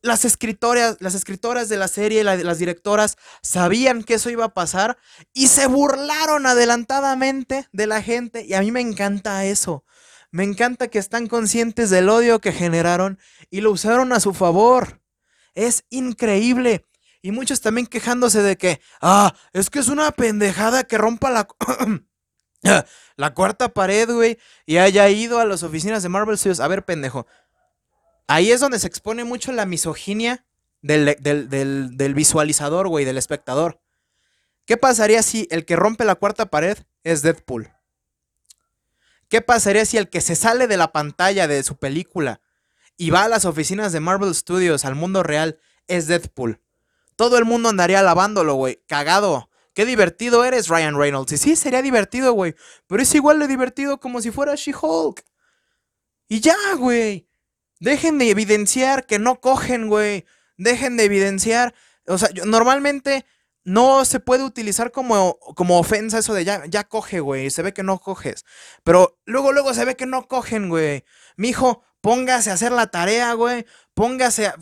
las 0.01 0.23
escritoras, 0.23 0.97
las 0.99 1.15
escritoras 1.15 1.67
de 1.67 1.77
la 1.77 1.87
serie, 1.87 2.23
las 2.23 2.59
directoras, 2.59 3.17
sabían 3.41 4.03
que 4.03 4.15
eso 4.15 4.29
iba 4.29 4.45
a 4.45 4.53
pasar. 4.53 4.97
Y 5.33 5.47
se 5.47 5.65
burlaron 5.65 6.45
adelantadamente 6.45 7.67
de 7.71 7.87
la 7.87 8.01
gente. 8.03 8.45
Y 8.45 8.53
a 8.53 8.61
mí 8.61 8.71
me 8.71 8.81
encanta 8.81 9.45
eso. 9.45 9.83
Me 10.29 10.43
encanta 10.43 10.87
que 10.87 10.99
están 10.99 11.27
conscientes 11.27 11.89
del 11.89 12.09
odio 12.09 12.39
que 12.39 12.51
generaron 12.51 13.19
y 13.49 13.61
lo 13.61 13.71
usaron 13.71 14.13
a 14.13 14.19
su 14.19 14.33
favor. 14.33 15.01
Es 15.53 15.85
increíble. 15.89 16.85
Y 17.25 17.31
muchos 17.31 17.61
también 17.61 17.87
quejándose 17.87 18.41
de 18.41 18.57
que, 18.57 18.81
ah, 19.01 19.33
es 19.53 19.69
que 19.69 19.79
es 19.79 19.87
una 19.87 20.11
pendejada 20.11 20.83
que 20.83 20.97
rompa 20.97 21.31
la, 21.31 21.47
la 23.15 23.33
cuarta 23.33 23.69
pared, 23.69 24.11
güey, 24.11 24.37
y 24.65 24.75
haya 24.75 25.09
ido 25.09 25.39
a 25.39 25.45
las 25.45 25.63
oficinas 25.63 26.03
de 26.03 26.09
Marvel 26.09 26.37
Studios. 26.37 26.59
A 26.59 26.67
ver, 26.67 26.83
pendejo. 26.83 27.25
Ahí 28.27 28.51
es 28.51 28.59
donde 28.59 28.77
se 28.77 28.87
expone 28.87 29.23
mucho 29.23 29.53
la 29.53 29.65
misoginia 29.65 30.45
del, 30.81 31.15
del 31.21 32.13
visualizador, 32.13 32.89
güey, 32.89 33.05
del 33.05 33.17
espectador. 33.17 33.79
¿Qué 34.65 34.75
pasaría 34.75 35.23
si 35.23 35.47
el 35.49 35.63
que 35.63 35.77
rompe 35.77 36.03
la 36.03 36.15
cuarta 36.15 36.47
pared 36.47 36.77
es 37.05 37.21
Deadpool? 37.21 37.71
¿Qué 39.29 39.41
pasaría 39.41 39.85
si 39.85 39.97
el 39.97 40.09
que 40.09 40.19
se 40.19 40.35
sale 40.35 40.67
de 40.67 40.75
la 40.75 40.91
pantalla 40.91 41.47
de 41.47 41.63
su 41.63 41.77
película 41.77 42.41
y 42.97 43.11
va 43.11 43.23
a 43.23 43.29
las 43.29 43.45
oficinas 43.45 43.93
de 43.93 44.01
Marvel 44.01 44.35
Studios, 44.35 44.83
al 44.83 44.95
mundo 44.95 45.23
real, 45.23 45.57
es 45.87 46.07
Deadpool? 46.07 46.62
Todo 47.29 47.37
el 47.37 47.45
mundo 47.45 47.69
andaría 47.69 47.99
alabándolo, 47.99 48.55
güey. 48.55 48.83
Cagado. 48.87 49.49
Qué 49.73 49.85
divertido 49.85 50.43
eres, 50.45 50.67
Ryan 50.67 50.97
Reynolds. 50.97 51.31
Y 51.31 51.37
sí, 51.37 51.55
sería 51.55 51.81
divertido, 51.81 52.33
güey. 52.33 52.55
Pero 52.87 53.01
es 53.01 53.15
igual 53.15 53.39
de 53.39 53.47
divertido 53.47 53.99
como 53.99 54.21
si 54.21 54.29
fuera 54.29 54.55
She-Hulk. 54.55 55.23
Y 56.27 56.41
ya, 56.41 56.55
güey. 56.77 57.27
Dejen 57.79 58.17
de 58.17 58.29
evidenciar 58.29 59.05
que 59.05 59.19
no 59.19 59.39
cogen, 59.39 59.87
güey. 59.87 60.25
Dejen 60.57 60.97
de 60.97 61.05
evidenciar. 61.05 61.73
O 62.07 62.17
sea, 62.17 62.29
normalmente 62.45 63.25
no 63.63 64.03
se 64.05 64.19
puede 64.19 64.43
utilizar 64.43 64.91
como, 64.91 65.39
como 65.55 65.79
ofensa 65.79 66.19
eso 66.19 66.33
de 66.33 66.43
ya, 66.43 66.65
ya 66.67 66.83
coge, 66.83 67.19
güey. 67.21 67.49
Se 67.49 67.61
ve 67.63 67.73
que 67.73 67.83
no 67.83 67.99
coges. 67.99 68.45
Pero 68.83 69.17
luego, 69.25 69.53
luego 69.53 69.73
se 69.73 69.85
ve 69.85 69.95
que 69.95 70.05
no 70.05 70.27
cogen, 70.27 70.69
güey. 70.69 71.03
Mijo, 71.37 71.83
póngase 72.03 72.51
a 72.51 72.53
hacer 72.53 72.71
la 72.71 72.85
tarea, 72.85 73.33
güey. 73.33 73.65
Póngase 73.95 74.45
a, 74.45 74.55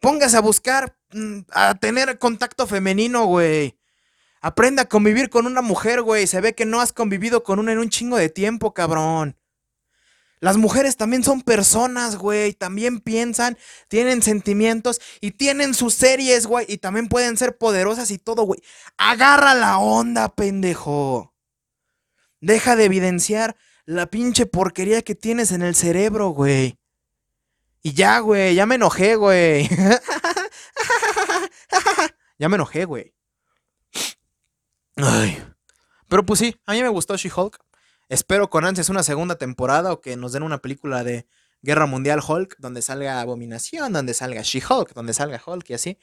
póngase 0.00 0.36
a 0.36 0.40
buscar 0.40 0.98
Mm, 1.12 1.40
a 1.52 1.74
tener 1.74 2.18
contacto 2.18 2.66
femenino, 2.66 3.24
güey. 3.26 3.78
Aprenda 4.40 4.82
a 4.82 4.88
convivir 4.88 5.30
con 5.30 5.46
una 5.46 5.62
mujer, 5.62 6.02
güey. 6.02 6.26
Se 6.26 6.40
ve 6.40 6.54
que 6.54 6.66
no 6.66 6.80
has 6.80 6.92
convivido 6.92 7.42
con 7.42 7.58
una 7.58 7.72
en 7.72 7.78
un 7.78 7.88
chingo 7.90 8.16
de 8.18 8.28
tiempo, 8.28 8.74
cabrón. 8.74 9.36
Las 10.40 10.56
mujeres 10.56 10.96
también 10.96 11.24
son 11.24 11.42
personas, 11.42 12.16
güey. 12.16 12.52
También 12.52 13.00
piensan, 13.00 13.58
tienen 13.88 14.22
sentimientos 14.22 15.00
y 15.20 15.32
tienen 15.32 15.74
sus 15.74 15.94
series, 15.94 16.46
güey. 16.46 16.66
Y 16.68 16.78
también 16.78 17.08
pueden 17.08 17.36
ser 17.36 17.56
poderosas 17.58 18.10
y 18.10 18.18
todo, 18.18 18.42
güey. 18.44 18.60
Agarra 18.98 19.54
la 19.54 19.78
onda, 19.78 20.34
pendejo. 20.34 21.34
Deja 22.40 22.76
de 22.76 22.84
evidenciar 22.84 23.56
la 23.84 24.06
pinche 24.06 24.46
porquería 24.46 25.02
que 25.02 25.14
tienes 25.14 25.50
en 25.52 25.62
el 25.62 25.74
cerebro, 25.74 26.28
güey. 26.28 26.77
Y 27.82 27.92
ya, 27.92 28.18
güey, 28.20 28.54
ya 28.54 28.66
me 28.66 28.74
enojé, 28.74 29.16
güey. 29.16 29.68
ya 32.38 32.48
me 32.48 32.56
enojé, 32.56 32.84
güey. 32.84 33.14
Ay. 34.96 35.42
Pero 36.08 36.24
pues 36.24 36.40
sí, 36.40 36.56
a 36.66 36.72
mí 36.72 36.82
me 36.82 36.88
gustó 36.88 37.16
She-Hulk. 37.16 37.58
Espero 38.08 38.50
con 38.50 38.64
ansias 38.64 38.88
una 38.88 39.02
segunda 39.02 39.36
temporada 39.36 39.92
o 39.92 40.00
que 40.00 40.16
nos 40.16 40.32
den 40.32 40.42
una 40.42 40.58
película 40.58 41.04
de 41.04 41.26
Guerra 41.62 41.86
Mundial 41.86 42.20
Hulk 42.26 42.56
donde 42.58 42.82
salga 42.82 43.20
Abominación, 43.20 43.92
donde 43.92 44.14
salga 44.14 44.42
She-Hulk, 44.42 44.94
donde 44.94 45.12
salga 45.12 45.40
Hulk 45.44 45.70
y 45.70 45.74
así. 45.74 45.98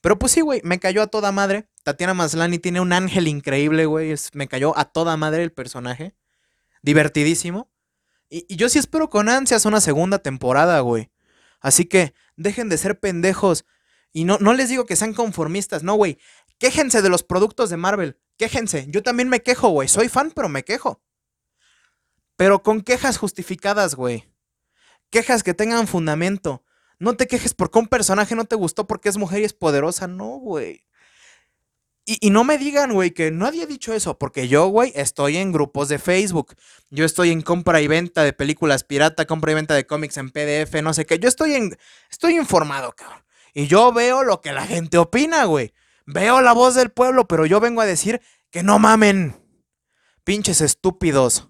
Pero 0.00 0.18
pues 0.18 0.32
sí, 0.32 0.40
güey, 0.40 0.62
me 0.64 0.80
cayó 0.80 1.02
a 1.02 1.08
toda 1.08 1.30
madre. 1.30 1.68
Tatiana 1.82 2.14
Maslani 2.14 2.58
tiene 2.58 2.80
un 2.80 2.92
ángel 2.92 3.28
increíble, 3.28 3.84
güey. 3.84 4.14
Me 4.32 4.48
cayó 4.48 4.76
a 4.78 4.86
toda 4.86 5.16
madre 5.16 5.42
el 5.42 5.52
personaje. 5.52 6.16
Divertidísimo. 6.82 7.70
Y, 8.30 8.46
y, 8.48 8.56
yo 8.56 8.68
sí 8.68 8.78
espero 8.78 9.10
con 9.10 9.28
ansias 9.28 9.66
una 9.66 9.80
segunda 9.80 10.20
temporada, 10.20 10.80
güey. 10.80 11.10
Así 11.60 11.84
que 11.84 12.14
dejen 12.36 12.68
de 12.68 12.78
ser 12.78 12.98
pendejos 12.98 13.64
y 14.12 14.24
no, 14.24 14.38
no 14.38 14.54
les 14.54 14.68
digo 14.68 14.86
que 14.86 14.96
sean 14.96 15.14
conformistas, 15.14 15.82
no, 15.82 15.94
güey. 15.94 16.18
Quéjense 16.58 17.02
de 17.02 17.08
los 17.08 17.22
productos 17.22 17.70
de 17.70 17.76
Marvel. 17.76 18.18
Quéjense. 18.36 18.86
Yo 18.88 19.02
también 19.02 19.28
me 19.28 19.40
quejo, 19.40 19.68
güey. 19.68 19.88
Soy 19.88 20.08
fan, 20.08 20.32
pero 20.34 20.48
me 20.48 20.64
quejo. 20.64 21.02
Pero 22.36 22.62
con 22.62 22.82
quejas 22.82 23.18
justificadas, 23.18 23.94
güey. 23.94 24.24
Quejas 25.10 25.42
que 25.42 25.54
tengan 25.54 25.86
fundamento. 25.86 26.64
No 26.98 27.16
te 27.16 27.26
quejes 27.26 27.54
porque 27.54 27.78
un 27.78 27.86
personaje 27.86 28.34
no 28.34 28.44
te 28.44 28.56
gustó 28.56 28.86
porque 28.86 29.08
es 29.08 29.16
mujer 29.16 29.40
y 29.40 29.44
es 29.44 29.52
poderosa. 29.52 30.06
No, 30.06 30.38
güey. 30.38 30.84
Y, 32.20 32.30
no 32.30 32.42
me 32.42 32.58
digan, 32.58 32.92
güey, 32.92 33.12
que 33.12 33.30
nadie 33.30 33.62
ha 33.62 33.66
dicho 33.66 33.94
eso, 33.94 34.18
porque 34.18 34.48
yo, 34.48 34.66
güey, 34.66 34.90
estoy 34.96 35.36
en 35.36 35.52
grupos 35.52 35.88
de 35.88 36.00
Facebook. 36.00 36.56
Yo 36.90 37.04
estoy 37.04 37.30
en 37.30 37.40
compra 37.40 37.80
y 37.80 37.86
venta 37.86 38.24
de 38.24 38.32
películas 38.32 38.82
pirata, 38.82 39.26
compra 39.26 39.52
y 39.52 39.54
venta 39.54 39.74
de 39.74 39.86
cómics 39.86 40.16
en 40.16 40.30
PDF, 40.30 40.82
no 40.82 40.92
sé 40.92 41.06
qué. 41.06 41.20
Yo 41.20 41.28
estoy 41.28 41.54
en. 41.54 41.78
Estoy 42.10 42.36
informado, 42.36 42.90
cabrón. 42.96 43.22
Y 43.54 43.68
yo 43.68 43.92
veo 43.92 44.24
lo 44.24 44.40
que 44.40 44.50
la 44.50 44.66
gente 44.66 44.98
opina, 44.98 45.44
güey. 45.44 45.72
Veo 46.04 46.40
la 46.40 46.52
voz 46.52 46.74
del 46.74 46.90
pueblo, 46.90 47.28
pero 47.28 47.46
yo 47.46 47.60
vengo 47.60 47.80
a 47.80 47.86
decir 47.86 48.20
que 48.50 48.64
no 48.64 48.80
mamen. 48.80 49.36
Pinches 50.24 50.62
estúpidos. 50.62 51.48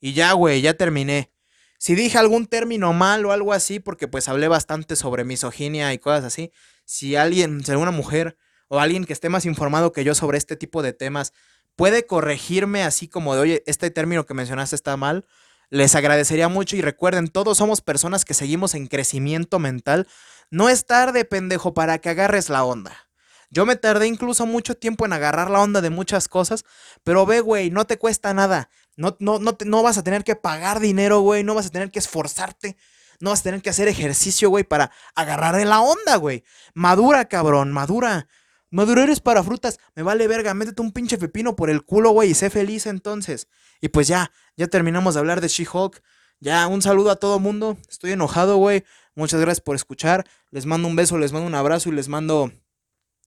Y 0.00 0.12
ya, 0.12 0.32
güey, 0.32 0.60
ya 0.60 0.74
terminé. 0.74 1.30
Si 1.78 1.94
dije 1.94 2.18
algún 2.18 2.46
término 2.46 2.92
mal 2.94 3.24
o 3.26 3.30
algo 3.30 3.52
así, 3.52 3.78
porque 3.78 4.08
pues 4.08 4.28
hablé 4.28 4.48
bastante 4.48 4.96
sobre 4.96 5.22
misoginia 5.22 5.92
y 5.92 5.98
cosas 6.00 6.24
así. 6.24 6.50
Si 6.84 7.14
alguien, 7.14 7.64
si 7.64 7.70
alguna 7.70 7.92
mujer 7.92 8.36
o 8.74 8.80
alguien 8.80 9.04
que 9.04 9.12
esté 9.12 9.28
más 9.28 9.46
informado 9.46 9.92
que 9.92 10.02
yo 10.02 10.14
sobre 10.14 10.36
este 10.36 10.56
tipo 10.56 10.82
de 10.82 10.92
temas 10.92 11.32
puede 11.76 12.06
corregirme 12.06 12.82
así 12.82 13.08
como 13.08 13.34
de, 13.34 13.40
oye, 13.40 13.62
este 13.66 13.90
término 13.90 14.26
que 14.26 14.34
mencionaste 14.34 14.74
está 14.74 14.96
mal, 14.96 15.26
les 15.70 15.94
agradecería 15.94 16.48
mucho 16.48 16.76
y 16.76 16.82
recuerden, 16.82 17.28
todos 17.28 17.58
somos 17.58 17.80
personas 17.80 18.24
que 18.24 18.34
seguimos 18.34 18.74
en 18.74 18.88
crecimiento 18.88 19.58
mental. 19.58 20.08
No 20.50 20.68
es 20.68 20.86
tarde, 20.86 21.24
pendejo, 21.24 21.72
para 21.72 21.98
que 21.98 22.10
agarres 22.10 22.48
la 22.48 22.64
onda. 22.64 23.08
Yo 23.50 23.64
me 23.64 23.76
tardé 23.76 24.08
incluso 24.08 24.46
mucho 24.46 24.76
tiempo 24.76 25.06
en 25.06 25.12
agarrar 25.12 25.50
la 25.50 25.60
onda 25.60 25.80
de 25.80 25.90
muchas 25.90 26.26
cosas, 26.26 26.64
pero 27.04 27.26
ve, 27.26 27.40
güey, 27.40 27.70
no 27.70 27.86
te 27.86 27.96
cuesta 27.96 28.34
nada. 28.34 28.68
No, 28.96 29.16
no, 29.20 29.38
no, 29.38 29.56
no 29.64 29.82
vas 29.82 29.98
a 29.98 30.02
tener 30.02 30.24
que 30.24 30.34
pagar 30.34 30.80
dinero, 30.80 31.20
güey, 31.20 31.44
no 31.44 31.54
vas 31.54 31.66
a 31.66 31.70
tener 31.70 31.92
que 31.92 32.00
esforzarte. 32.00 32.76
No 33.20 33.30
vas 33.30 33.40
a 33.40 33.44
tener 33.44 33.62
que 33.62 33.70
hacer 33.70 33.86
ejercicio, 33.86 34.50
güey, 34.50 34.64
para 34.64 34.90
agarrar 35.14 35.64
la 35.64 35.80
onda, 35.80 36.16
güey. 36.16 36.44
Madura, 36.74 37.26
cabrón, 37.26 37.72
madura. 37.72 38.26
Madura 38.74 39.04
eres 39.04 39.20
para 39.20 39.44
frutas. 39.44 39.78
Me 39.94 40.02
vale 40.02 40.26
verga, 40.26 40.52
métete 40.52 40.82
un 40.82 40.90
pinche 40.90 41.16
pepino 41.16 41.54
por 41.54 41.70
el 41.70 41.84
culo, 41.84 42.10
güey, 42.10 42.30
y 42.30 42.34
sé 42.34 42.50
feliz 42.50 42.86
entonces. 42.86 43.46
Y 43.80 43.88
pues 43.90 44.08
ya, 44.08 44.32
ya 44.56 44.66
terminamos 44.66 45.14
de 45.14 45.20
hablar 45.20 45.40
de 45.40 45.46
She-Hulk. 45.46 46.02
Ya, 46.40 46.66
un 46.66 46.82
saludo 46.82 47.12
a 47.12 47.16
todo 47.16 47.38
mundo. 47.38 47.78
Estoy 47.88 48.10
enojado, 48.10 48.56
güey. 48.56 48.84
Muchas 49.14 49.40
gracias 49.40 49.60
por 49.60 49.76
escuchar. 49.76 50.26
Les 50.50 50.66
mando 50.66 50.88
un 50.88 50.96
beso, 50.96 51.18
les 51.18 51.32
mando 51.32 51.46
un 51.46 51.54
abrazo 51.54 51.88
y 51.88 51.92
les 51.92 52.08
mando, 52.08 52.50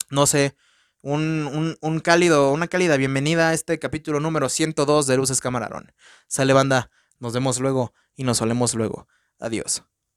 no 0.09 0.27
sé, 0.27 0.53
un, 1.01 1.77
un, 1.79 1.99
cálido, 2.01 2.51
una 2.51 2.67
cálida 2.67 2.97
bienvenida 2.97 3.47
a 3.47 3.53
este 3.53 3.79
capítulo 3.79 4.19
número 4.19 4.49
102 4.49 5.07
de 5.07 5.15
Luces 5.15 5.39
Camarón. 5.39 5.93
Sale 6.27 6.51
banda, 6.51 6.91
nos 7.19 7.31
vemos 7.31 7.61
luego 7.61 7.93
y 8.17 8.25
nos 8.25 8.39
solemos 8.39 8.73
luego. 8.75 9.07
Adiós. 9.39 9.85